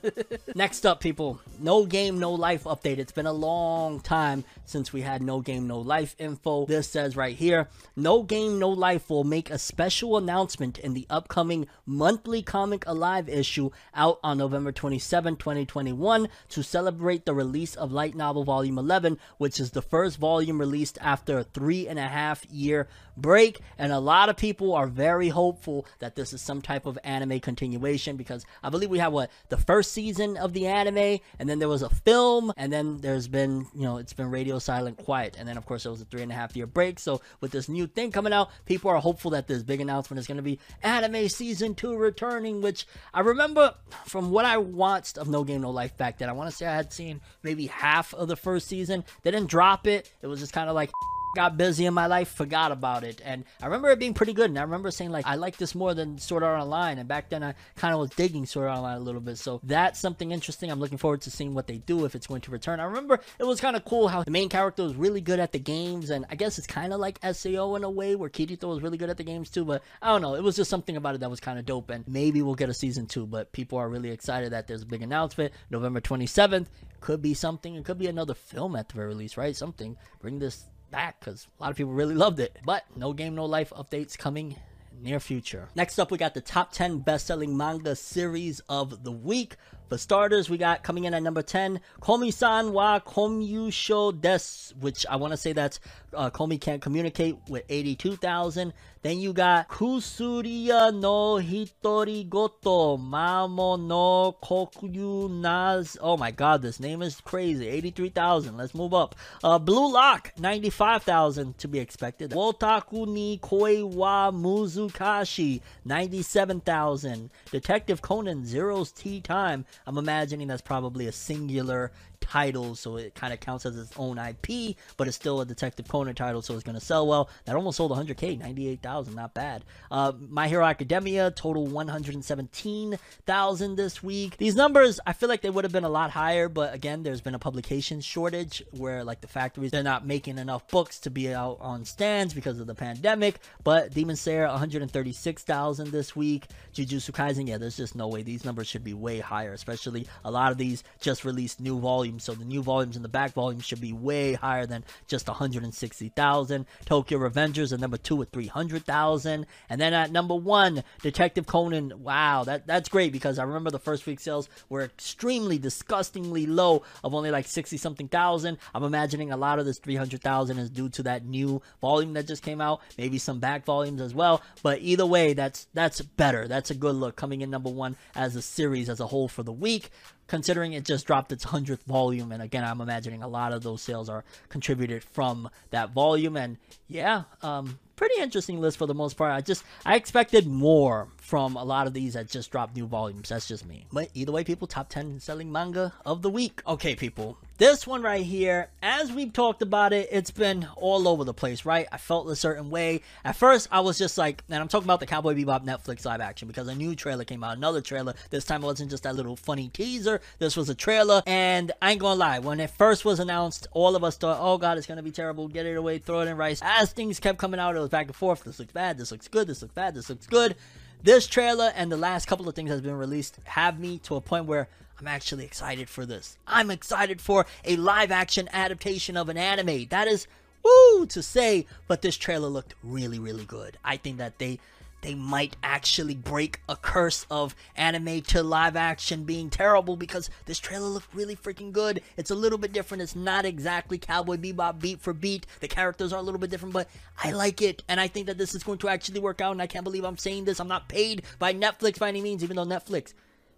[0.55, 1.39] Next up, people.
[1.59, 2.97] No game, no life update.
[2.97, 6.65] It's been a long time since we had no game, no life info.
[6.65, 11.05] This says right here No game, no life will make a special announcement in the
[11.09, 17.91] upcoming monthly Comic Alive issue out on November 27, 2021, to celebrate the release of
[17.91, 22.07] Light Novel Volume 11, which is the first volume released after a three and a
[22.07, 22.87] half year
[23.17, 23.59] break.
[23.77, 27.39] And a lot of people are very hopeful that this is some type of anime
[27.39, 31.59] continuation because I believe we have what the first season of the anime, and then
[31.59, 35.35] there was a film, and then there's been you know it's been radio silent quiet,
[35.37, 36.99] and then of course there was a three and a half year break.
[36.99, 40.27] So with this new thing coming out, people are hopeful that this big announcement is
[40.27, 42.61] going to be anime season two returning.
[42.61, 46.29] Which I remember from what I watched of No Game No Life back then.
[46.29, 49.03] I want to say I had seen maybe half of the first season.
[49.23, 50.11] They didn't drop it.
[50.21, 50.91] It was just kind of like
[51.35, 53.21] got busy in my life, forgot about it.
[53.23, 54.49] And I remember it being pretty good.
[54.49, 56.99] And I remember saying, like, I like this more than Sword Art Online.
[56.99, 59.37] And back then, I kind of was digging Sword Art Online a little bit.
[59.37, 60.71] So that's something interesting.
[60.71, 62.79] I'm looking forward to seeing what they do if it's going to return.
[62.79, 65.51] I remember it was kind of cool how the main character was really good at
[65.51, 66.09] the games.
[66.09, 68.97] And I guess it's kind of like SAO in a way where Kirito was really
[68.97, 69.65] good at the games too.
[69.65, 70.35] But I don't know.
[70.35, 71.89] It was just something about it that was kind of dope.
[71.89, 73.25] And maybe we'll get a season two.
[73.25, 75.53] But people are really excited that there's a big announcement.
[75.69, 76.67] November 27th.
[76.99, 77.75] Could be something.
[77.75, 79.53] It could be another film at the very least, right?
[79.53, 79.97] Something.
[80.21, 82.57] Bring this back because a lot of people really loved it.
[82.63, 84.55] But no game, no life updates coming
[85.01, 85.67] near future.
[85.75, 89.55] Next up, we got the top 10 best-selling manga series of the week.
[89.89, 95.17] For starters, we got coming in at number 10, Komi-san wa Komyusho des, which I
[95.17, 95.79] want to say that's
[96.13, 98.73] uh, Komi can't communicate with 82,000.
[99.01, 105.97] Then you got Kusuriya no Hitori Goto Mamo no Kokyu Naz.
[105.99, 107.67] Oh my god, this name is crazy.
[107.67, 108.55] 83,000.
[108.55, 109.15] Let's move up.
[109.43, 112.31] Uh, Blue Lock, 95,000 to be expected.
[112.31, 117.29] Wotaku ni Koi wa Muzukashi, 97,000.
[117.51, 119.65] Detective Conan, Zero's Tea Time.
[119.85, 121.91] I'm imagining that's probably a singular
[122.23, 125.87] title, so it kind of counts as its own IP, but it's still a Detective
[125.87, 127.29] Conan title, so it's going to sell well.
[127.45, 129.65] That almost sold 100k, 98,000, not bad.
[129.91, 134.37] Uh, My Hero Academia, total 117,000 this week.
[134.37, 137.21] These numbers, I feel like they would have been a lot higher, but again, there's
[137.21, 141.33] been a publication shortage where, like, the factories, they're not making enough books to be
[141.33, 143.39] out on stands because of the pandemic.
[143.63, 146.45] But Demon Slayer, 136,000 this week.
[146.73, 148.23] Jujutsu Kaisen, yeah, there's just no way.
[148.23, 152.12] These numbers should be way higher, especially a lot of these just released new volumes
[152.19, 156.65] so the new volumes and the back volumes should be way higher than just 160,000.
[156.85, 161.93] Tokyo Revengers at number two with 300,000, and then at number one, Detective Conan.
[162.03, 166.83] Wow, that that's great because I remember the first week sales were extremely disgustingly low
[167.03, 168.57] of only like 60 something thousand.
[168.73, 172.43] I'm imagining a lot of this 300,000 is due to that new volume that just
[172.43, 174.41] came out, maybe some back volumes as well.
[174.61, 176.47] But either way, that's that's better.
[176.47, 179.43] That's a good look coming in number one as a series as a whole for
[179.43, 179.89] the week.
[180.27, 182.31] Considering it just dropped its 100th volume.
[182.31, 186.37] And again, I'm imagining a lot of those sales are contributed from that volume.
[186.37, 186.57] And
[186.87, 189.31] yeah, um, pretty interesting list for the most part.
[189.31, 193.29] I just I expected more from a lot of these that just dropped new volumes.
[193.29, 193.87] That's just me.
[193.91, 196.61] But either way, people, top 10 selling manga of the week.
[196.67, 201.23] Okay, people, this one right here, as we've talked about it, it's been all over
[201.23, 201.87] the place, right?
[201.91, 203.01] I felt a certain way.
[203.25, 206.21] At first, I was just like, and I'm talking about the Cowboy Bebop Netflix live
[206.21, 208.13] action because a new trailer came out, another trailer.
[208.29, 210.21] This time it wasn't just that little funny teaser.
[210.37, 213.95] This was a trailer, and I ain't gonna lie, when it first was announced, all
[213.95, 215.47] of us thought, oh god, it's gonna be terrible.
[215.47, 216.59] Get it away, throw it in rice.
[216.61, 218.43] As things kept coming out, it was back and forth.
[218.43, 218.99] This looks bad.
[218.99, 219.47] This looks good.
[219.47, 219.95] This looks bad.
[219.95, 220.55] This looks good.
[221.03, 224.21] This trailer and the last couple of things that's been released have me to a
[224.21, 226.37] point where I'm actually excited for this.
[226.47, 229.87] I'm excited for a live action adaptation of an anime.
[229.89, 230.27] That is
[230.63, 233.77] woo to say, but this trailer looked really, really good.
[233.83, 234.59] I think that they
[235.03, 240.59] they might actually break a curse of anime to live action being terrible because this
[240.59, 242.01] trailer looked really freaking good.
[242.17, 243.03] It's a little bit different.
[243.03, 245.45] It's not exactly Cowboy Bebop beat for beat.
[245.59, 246.87] The characters are a little bit different, but
[247.21, 247.83] I like it.
[247.87, 249.51] And I think that this is going to actually work out.
[249.51, 250.59] And I can't believe I'm saying this.
[250.59, 253.13] I'm not paid by Netflix by any means, even though Netflix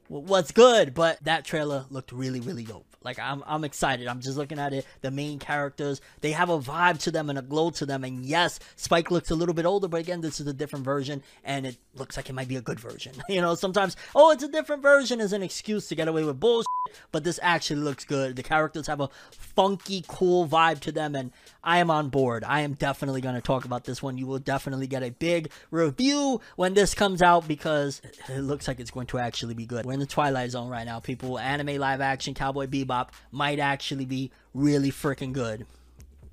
[0.09, 2.94] was good, but that trailer looked really, really dope.
[3.05, 4.07] Like I'm, I'm excited.
[4.07, 4.85] I'm just looking at it.
[5.01, 8.03] The main characters, they have a vibe to them and a glow to them.
[8.03, 11.23] And yes, Spike looks a little bit older, but again, this is a different version,
[11.43, 13.13] and it looks like it might be a good version.
[13.35, 16.39] You know, sometimes oh, it's a different version is an excuse to get away with
[16.39, 16.65] bullshit,
[17.11, 18.35] but this actually looks good.
[18.35, 21.31] The characters have a funky, cool vibe to them, and
[21.63, 22.43] I am on board.
[22.43, 24.17] I am definitely going to talk about this one.
[24.17, 28.79] You will definitely get a big review when this comes out because it looks like
[28.79, 29.85] it's going to actually be good.
[29.85, 31.39] We're in the Twilight Zone right now, people.
[31.39, 35.65] Anime live action Cowboy Bebop might actually be really freaking good.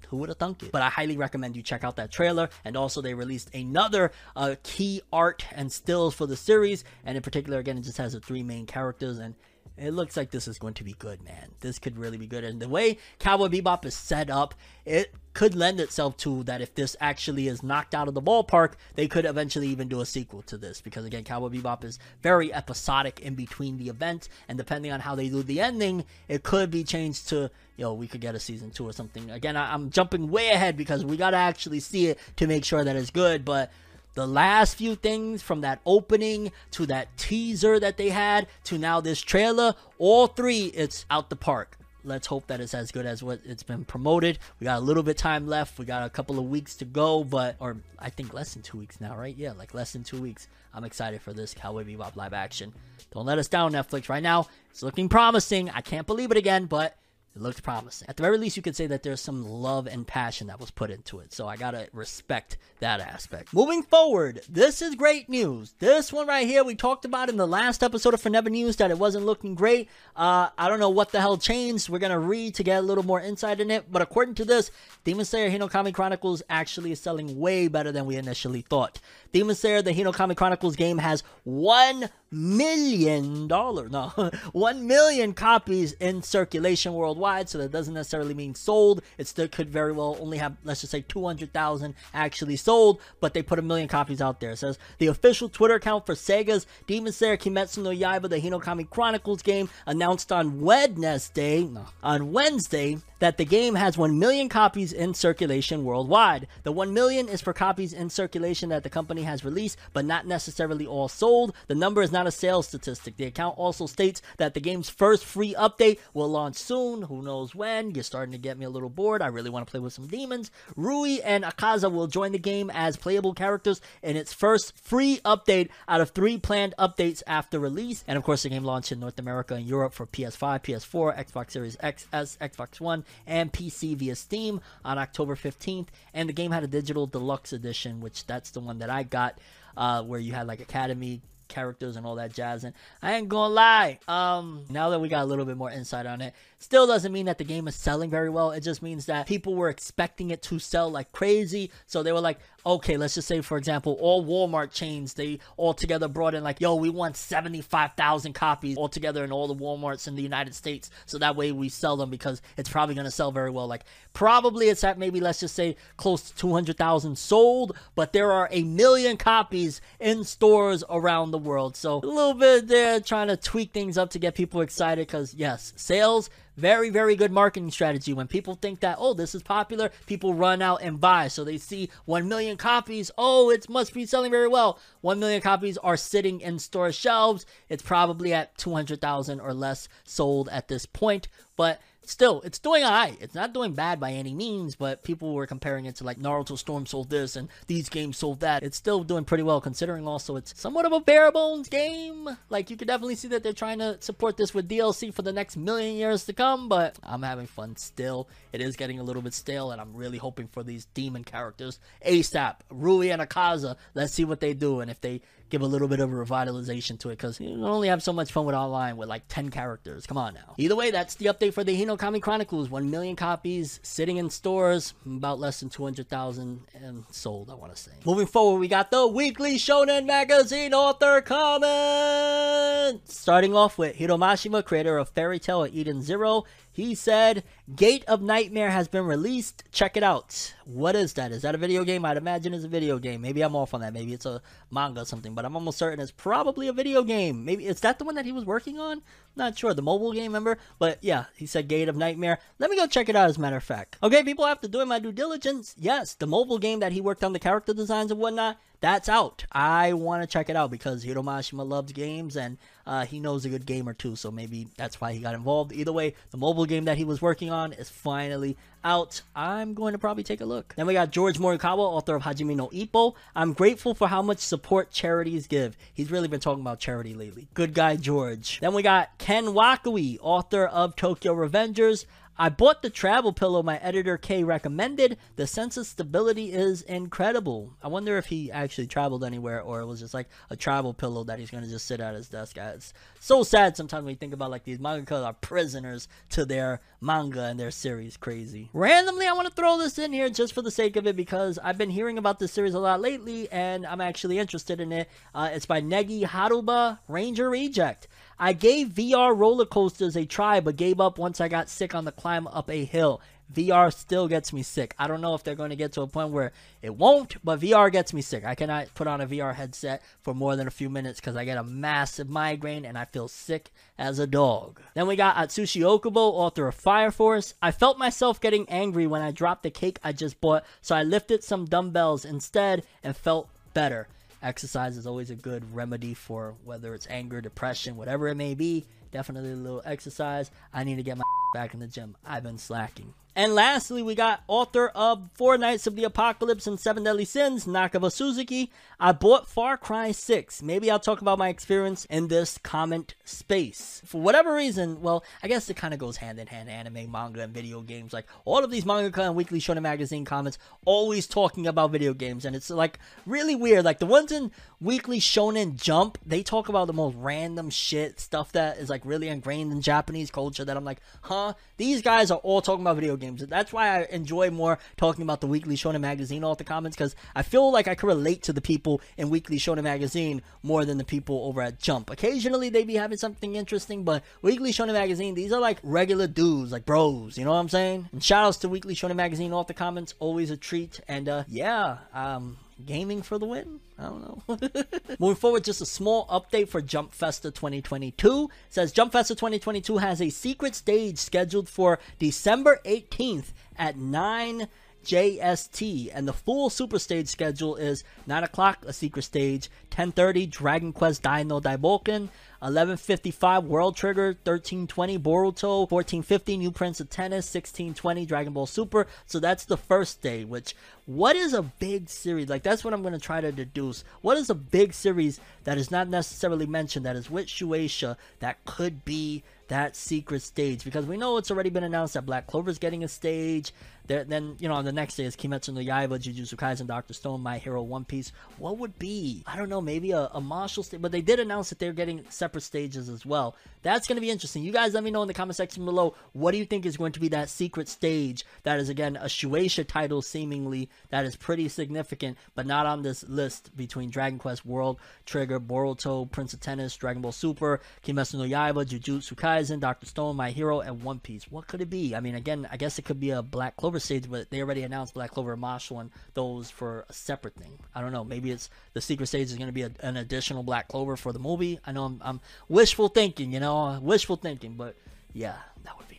[0.08, 0.70] Who would have thunk it?
[0.70, 2.50] But I highly recommend you check out that trailer.
[2.66, 6.84] And also, they released another uh, key art and stills for the series.
[7.02, 9.18] And in particular, again, it just has the three main characters.
[9.18, 9.34] And
[9.76, 11.52] it looks like this is going to be good, man.
[11.60, 12.44] This could really be good.
[12.44, 14.54] And the way Cowboy Bebop is set up,
[14.84, 18.74] it could lend itself to that if this actually is knocked out of the ballpark,
[18.96, 20.80] they could eventually even do a sequel to this.
[20.80, 25.14] Because again, Cowboy Bebop is very episodic in between the events, and depending on how
[25.14, 28.40] they do the ending, it could be changed to, you know, we could get a
[28.40, 29.30] season two or something.
[29.30, 32.84] Again, I- I'm jumping way ahead because we gotta actually see it to make sure
[32.84, 33.72] that it's good, but
[34.14, 39.00] the last few things from that opening to that teaser that they had to now
[39.00, 41.78] this trailer, all three, it's out the park.
[42.04, 44.38] Let's hope that it's as good as what it's been promoted.
[44.58, 45.78] We got a little bit time left.
[45.78, 48.78] We got a couple of weeks to go, but or I think less than two
[48.78, 49.36] weeks now, right?
[49.36, 50.48] Yeah, like less than two weeks.
[50.74, 52.72] I'm excited for this Cowboy Bebop live action.
[53.12, 54.08] Don't let us down, Netflix.
[54.08, 55.70] Right now, it's looking promising.
[55.70, 56.96] I can't believe it again, but
[57.34, 58.08] it looked promising.
[58.08, 60.70] At the very least, you could say that there's some love and passion that was
[60.70, 61.32] put into it.
[61.32, 63.54] So I gotta respect that aspect.
[63.54, 65.74] Moving forward, this is great news.
[65.78, 68.90] This one right here, we talked about in the last episode of Forever News that
[68.90, 69.88] it wasn't looking great.
[70.14, 71.88] Uh, I don't know what the hell changed.
[71.88, 73.90] We're gonna read to get a little more insight in it.
[73.90, 74.70] But according to this,
[75.04, 79.00] Demon Slayer Hinokami Chronicles actually is selling way better than we initially thought.
[79.32, 84.08] Demon Slayer, the Hinokami Chronicles game, has one million dollar no
[84.52, 89.02] one million copies in circulation worldwide so that doesn't necessarily mean sold.
[89.18, 93.42] It still could very well only have let's just say 200000 actually sold but they
[93.42, 94.52] put a million copies out there.
[94.52, 98.88] It says the official twitter account for sega's demon slayer kimetsu no yaiba the hinokami
[98.88, 104.92] chronicles game announced on wednesday no, on wednesday that the game has 1 million copies
[104.92, 106.48] in circulation worldwide.
[106.64, 110.26] The 1 million is for copies in circulation that the company has released, but not
[110.26, 111.54] necessarily all sold.
[111.68, 113.16] The number is not a sales statistic.
[113.16, 117.02] The account also states that the game's first free update will launch soon.
[117.02, 117.92] Who knows when?
[117.92, 119.22] You're starting to get me a little bored.
[119.22, 120.50] I really want to play with some demons.
[120.74, 125.68] Rui and Akaza will join the game as playable characters in its first free update
[125.86, 128.02] out of three planned updates after release.
[128.08, 131.52] And of course, the game launched in North America and Europe for PS5, PS4, Xbox
[131.52, 135.88] Series XS, Xbox One, and PC via Steam on October 15th.
[136.14, 139.38] And the game had a digital deluxe edition, which that's the one that I got,
[139.76, 142.64] uh, where you had like Academy characters and all that jazz.
[142.64, 146.06] And I ain't gonna lie, um, now that we got a little bit more insight
[146.06, 148.50] on it, still doesn't mean that the game is selling very well.
[148.50, 151.70] It just means that people were expecting it to sell like crazy.
[151.86, 155.74] So they were like, okay, let's just say, for example, all Walmart chains, they all
[155.74, 160.06] together brought in like, yo, we want 75,000 copies all together in all the Walmarts
[160.06, 160.90] in the United States.
[161.06, 163.66] So that way we sell them because it's probably going to sell very well.
[163.66, 168.48] Like, probably it's at maybe, let's just say, close to 200,000 sold, but there are
[168.52, 171.76] a million copies in stores around the world.
[171.76, 175.34] So a little bit there trying to tweak things up to get people excited because,
[175.34, 178.12] yes, sales, very, very good marketing strategy.
[178.12, 181.28] When people think that, oh, this is popular, people run out and buy.
[181.28, 183.10] So they see 1 million copies.
[183.16, 184.78] Oh, it must be selling very well.
[185.00, 187.46] 1 million copies are sitting in store shelves.
[187.68, 191.28] It's probably at 200,000 or less sold at this point.
[191.56, 193.16] But still, it's doing alright.
[193.20, 196.58] It's not doing bad by any means, but people were comparing it to like Naruto
[196.58, 198.62] Storm sold this and these games sold that.
[198.62, 202.28] It's still doing pretty well considering also it's somewhat of a bare bones game.
[202.48, 205.32] Like you can definitely see that they're trying to support this with DLC for the
[205.32, 208.28] next million years to come, but I'm having fun still.
[208.52, 211.78] It is getting a little bit stale, and I'm really hoping for these demon characters
[212.06, 212.56] ASAP.
[212.70, 213.76] Rui and Akaza.
[213.94, 215.22] Let's see what they do and if they
[215.52, 218.46] give a little bit of revitalization to it because you only have so much fun
[218.46, 220.06] with online with like 10 characters.
[220.06, 220.54] Come on now.
[220.56, 222.70] Either way, that's the update for the Hinokami Chronicles.
[222.70, 227.80] 1 million copies sitting in stores, about less than 200,000 and sold, I want to
[227.80, 227.92] say.
[228.06, 233.14] Moving forward, we got the weekly Shonen Magazine author comments.
[233.14, 236.44] Starting off with Hiro Mashima, creator of Fairy Tail Eden Zero.
[236.74, 237.44] He said,
[237.76, 239.64] Gate of Nightmare has been released.
[239.72, 240.54] Check it out.
[240.64, 241.30] What is that?
[241.30, 242.02] Is that a video game?
[242.06, 243.20] I'd imagine it's a video game.
[243.20, 243.92] Maybe I'm off on that.
[243.92, 247.44] Maybe it's a manga or something, but I'm almost certain it's probably a video game.
[247.44, 249.02] Maybe is that the one that he was working on?
[249.34, 249.72] Not sure.
[249.72, 250.58] The mobile game, remember?
[250.78, 252.38] But yeah, he said Gate of Nightmare.
[252.58, 253.96] Let me go check it out as a matter of fact.
[254.02, 257.32] Okay, people, after doing my due diligence, yes, the mobile game that he worked on
[257.32, 259.44] the character designs and whatnot, that's out.
[259.52, 263.44] I want to check it out because Hiro Mashima loves games and uh, he knows
[263.44, 265.72] a good gamer too, so maybe that's why he got involved.
[265.72, 269.22] Either way, the mobile game that he was working on is finally out.
[269.34, 270.74] I'm going to probably take a look.
[270.76, 273.14] Then we got George Morikawa, author of Hajime no Ippo.
[273.34, 275.76] I'm grateful for how much support charities give.
[275.92, 277.48] He's really been talking about charity lately.
[277.54, 278.60] Good guy, George.
[278.60, 282.06] Then we got Ken Wakui, author of Tokyo Revengers.
[282.38, 285.18] I bought the travel pillow my editor K recommended.
[285.36, 287.74] The sense of stability is incredible.
[287.82, 291.24] I wonder if he actually traveled anywhere or it was just like a travel pillow
[291.24, 292.76] that he's gonna just sit at his desk at.
[292.76, 296.80] It's so sad sometimes when you think about like these mangakas are prisoners to their
[297.00, 298.16] manga and their series.
[298.16, 298.70] Crazy.
[298.72, 301.58] Randomly, I want to throw this in here just for the sake of it because
[301.58, 305.10] I've been hearing about this series a lot lately and I'm actually interested in it.
[305.34, 308.08] Uh, it's by Negi Haruba Ranger Reject.
[308.42, 312.04] I gave VR roller coasters a try, but gave up once I got sick on
[312.04, 313.20] the climb up a hill.
[313.54, 314.96] VR still gets me sick.
[314.98, 316.50] I don't know if they're going to get to a point where
[316.82, 318.44] it won't, but VR gets me sick.
[318.44, 321.44] I cannot put on a VR headset for more than a few minutes because I
[321.44, 324.80] get a massive migraine and I feel sick as a dog.
[324.94, 327.54] Then we got Atsushi Okubo, author of Fire Force.
[327.62, 331.04] I felt myself getting angry when I dropped the cake I just bought, so I
[331.04, 334.08] lifted some dumbbells instead and felt better.
[334.42, 338.86] Exercise is always a good remedy for whether it's anger, depression, whatever it may be.
[339.12, 340.50] Definitely a little exercise.
[340.72, 341.22] I need to get my
[341.54, 342.16] back in the gym.
[342.24, 343.14] I've been slacking.
[343.34, 347.64] And lastly, we got author of Four Knights of the Apocalypse and Seven Deadly Sins,
[347.64, 348.70] Nakaba Suzuki.
[349.00, 350.62] I bought Far Cry 6.
[350.62, 354.02] Maybe I'll talk about my experience in this comment space.
[354.04, 357.40] For whatever reason, well, I guess it kind of goes hand in hand anime, manga,
[357.42, 358.12] and video games.
[358.12, 362.44] Like, all of these manga and weekly Shonen Magazine comments always talking about video games,
[362.44, 363.86] and it's like really weird.
[363.86, 368.52] Like, the ones in Weekly Shonen Jump, they talk about the most random shit, stuff
[368.52, 371.54] that is like really ingrained in Japanese culture that I'm like, huh?
[371.76, 373.44] These guys are all talking about video games.
[373.46, 377.14] That's why I enjoy more talking about the Weekly Shonen Magazine all the comments because
[377.34, 380.98] I feel like I can relate to the people in Weekly Shonen Magazine more than
[380.98, 382.10] the people over at Jump.
[382.10, 386.72] Occasionally they be having something interesting, but Weekly Shonen Magazine, these are like regular dudes,
[386.72, 388.08] like bros, you know what I'm saying?
[388.12, 391.00] And shout outs to Weekly Shonen Magazine all the comments, always a treat.
[391.08, 393.80] And uh yeah, um gaming for the win?
[394.02, 394.58] I don't know.
[395.18, 398.44] Moving forward, just a small update for Jump Festa 2022.
[398.44, 404.66] It says Jump Festa 2022 has a secret stage scheduled for December 18th at 9
[405.04, 410.92] JST, and the full super stage schedule is 9 o'clock, a secret stage, 10.30, Dragon
[410.92, 412.28] Quest Dai no Daibouken,
[412.62, 419.08] 11.55, World Trigger, 13.20, Boruto, 14.50, New Prince of Tennis, 16.20, Dragon Ball Super.
[419.26, 420.76] So that's the first day, which,
[421.06, 422.48] what is a big series?
[422.48, 424.04] Like, that's what I'm going to try to deduce.
[424.20, 428.64] What is a big series that is not necessarily mentioned that is with Shueisha that
[428.64, 429.42] could be
[429.72, 433.08] that secret stage because we know it's already been announced that Black Clover's getting a
[433.08, 433.72] stage.
[434.12, 437.14] There, then you know on the next day is Kimetsu no Yaiba, Jujutsu Kaisen, Doctor
[437.14, 438.30] Stone, My Hero, One Piece.
[438.58, 439.42] What would be?
[439.46, 442.24] I don't know, maybe a, a Mashle stage, but they did announce that they're getting
[442.28, 443.56] separate separate stages as well.
[443.82, 444.62] That's going to be interesting.
[444.62, 446.98] You guys let me know in the comment section below what do you think is
[446.98, 451.34] going to be that secret stage that is again a Shueisha title seemingly that is
[451.34, 456.60] pretty significant but not on this list between Dragon Quest World, Trigger, Boruto, Prince of
[456.60, 461.18] Tennis, Dragon Ball Super, Kimetsu no Yaiba, Jujutsu Kaisen, Doctor Stone, My Hero, and One
[461.18, 461.50] Piece.
[461.50, 462.14] What could it be?
[462.14, 464.82] I mean, again, I guess it could be a Black Clover stage, but they already
[464.82, 467.78] announced Black Clover and Mashle and those for a separate thing.
[467.94, 468.24] I don't know.
[468.24, 471.32] Maybe it's the secret stage is going to be a, an additional Black Clover for
[471.32, 471.78] the movie.
[471.86, 474.96] I know I'm, I'm wishful thinking, you know, wishful thinking, but
[475.32, 476.11] yeah, that would be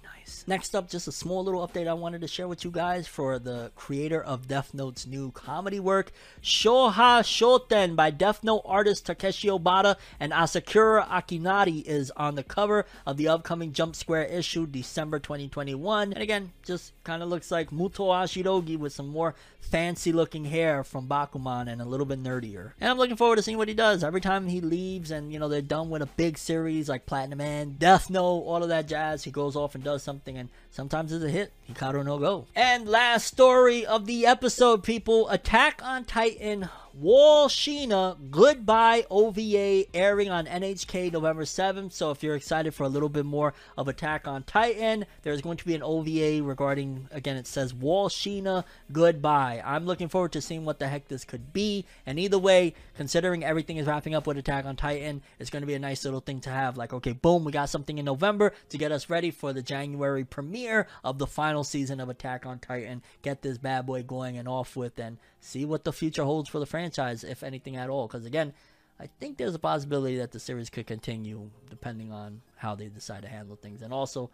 [0.48, 3.40] Next up, just a small little update I wanted to share with you guys for
[3.40, 6.12] the creator of Death Note's new comedy work,
[6.42, 12.86] Shoha Shoten by Death Note artist Takeshi Obata and Asakura Akinari is on the cover
[13.06, 16.14] of the upcoming Jump Square issue December 2021.
[16.14, 20.84] And again, just kind of looks like Muto Ashirogi with some more fancy looking hair
[20.84, 22.74] from Bakuman and a little bit nerdier.
[22.82, 24.04] And I'm looking forward to seeing what he does.
[24.04, 27.42] Every time he leaves and, you know, they're done with a big series like Platinum
[27.42, 31.12] End, Death Note, all of that jazz, he goes off and does something and sometimes
[31.12, 31.52] it's a hit.
[31.74, 32.46] Hikaru no Go.
[32.56, 40.30] And last story of the episode, people Attack on Titan Wall Sina Goodbye OVA airing
[40.30, 41.92] on NHK November 7th.
[41.92, 45.58] So if you're excited for a little bit more of Attack on Titan, there's going
[45.58, 49.64] to be an OVA regarding, again, it says Wall Sina Goodbye.
[49.66, 51.86] I'm looking forward to seeing what the heck this could be.
[52.06, 55.68] And either way, considering everything is wrapping up with Attack on Titan, it's going to
[55.68, 56.78] be a nice little thing to have.
[56.78, 60.26] Like, okay, boom, we got something in November to get us ready for the January
[60.26, 63.02] premiere of the final season of Attack on Titan.
[63.22, 66.60] Get this bad boy going and off with and see what the future holds for
[66.60, 68.08] the franchise, if anything at all.
[68.08, 68.54] Because again,
[69.00, 73.24] I think there's a possibility that the series could continue depending on how they decide
[73.24, 73.82] to handle things.
[73.82, 74.30] And also,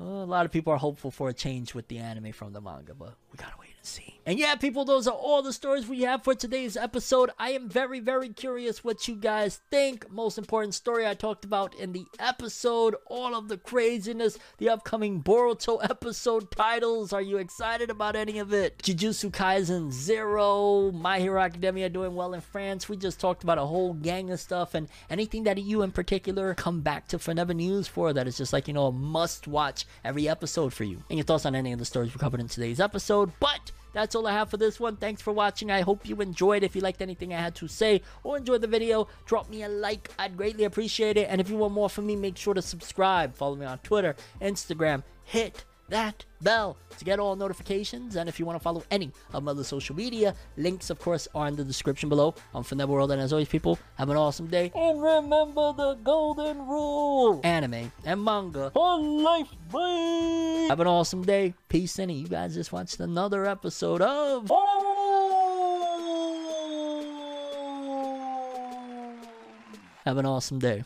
[0.00, 2.94] a lot of people are hopeful for a change with the anime from the manga,
[2.94, 4.20] but we gotta wait see.
[4.24, 7.30] And yeah, people, those are all the stories we have for today's episode.
[7.40, 10.08] I am very, very curious what you guys think.
[10.12, 15.24] Most important story I talked about in the episode, all of the craziness, the upcoming
[15.24, 17.12] Boruto episode titles.
[17.12, 18.78] Are you excited about any of it?
[18.78, 22.88] Jujutsu Kaisen Zero, My Hero Academia doing well in France.
[22.88, 26.54] We just talked about a whole gang of stuff, and anything that you in particular
[26.54, 29.84] come back to Forever News for that is just like, you know, a must watch
[30.04, 31.02] every episode for you.
[31.10, 33.32] And your thoughts on any of the stories we covered in today's episode.
[33.40, 34.96] But that's all I have for this one.
[34.96, 35.70] Thanks for watching.
[35.70, 36.62] I hope you enjoyed.
[36.62, 39.68] If you liked anything I had to say or enjoyed the video, drop me a
[39.68, 40.10] like.
[40.18, 41.28] I'd greatly appreciate it.
[41.28, 43.34] And if you want more from me, make sure to subscribe.
[43.34, 45.02] Follow me on Twitter, Instagram.
[45.24, 48.16] Hit that bell to get all notifications.
[48.16, 51.28] And if you want to follow any of my other social media, links, of course,
[51.34, 52.34] are in the description below.
[52.54, 54.72] I'm from World, and as always, people, have an awesome day.
[54.74, 59.48] And remember the golden rule anime and manga for life.
[59.70, 60.66] Bye.
[60.68, 61.54] Have an awesome day.
[61.68, 64.50] Peace, and you guys just watched another episode of.
[64.50, 64.88] Oh.
[70.04, 70.82] Have an awesome day.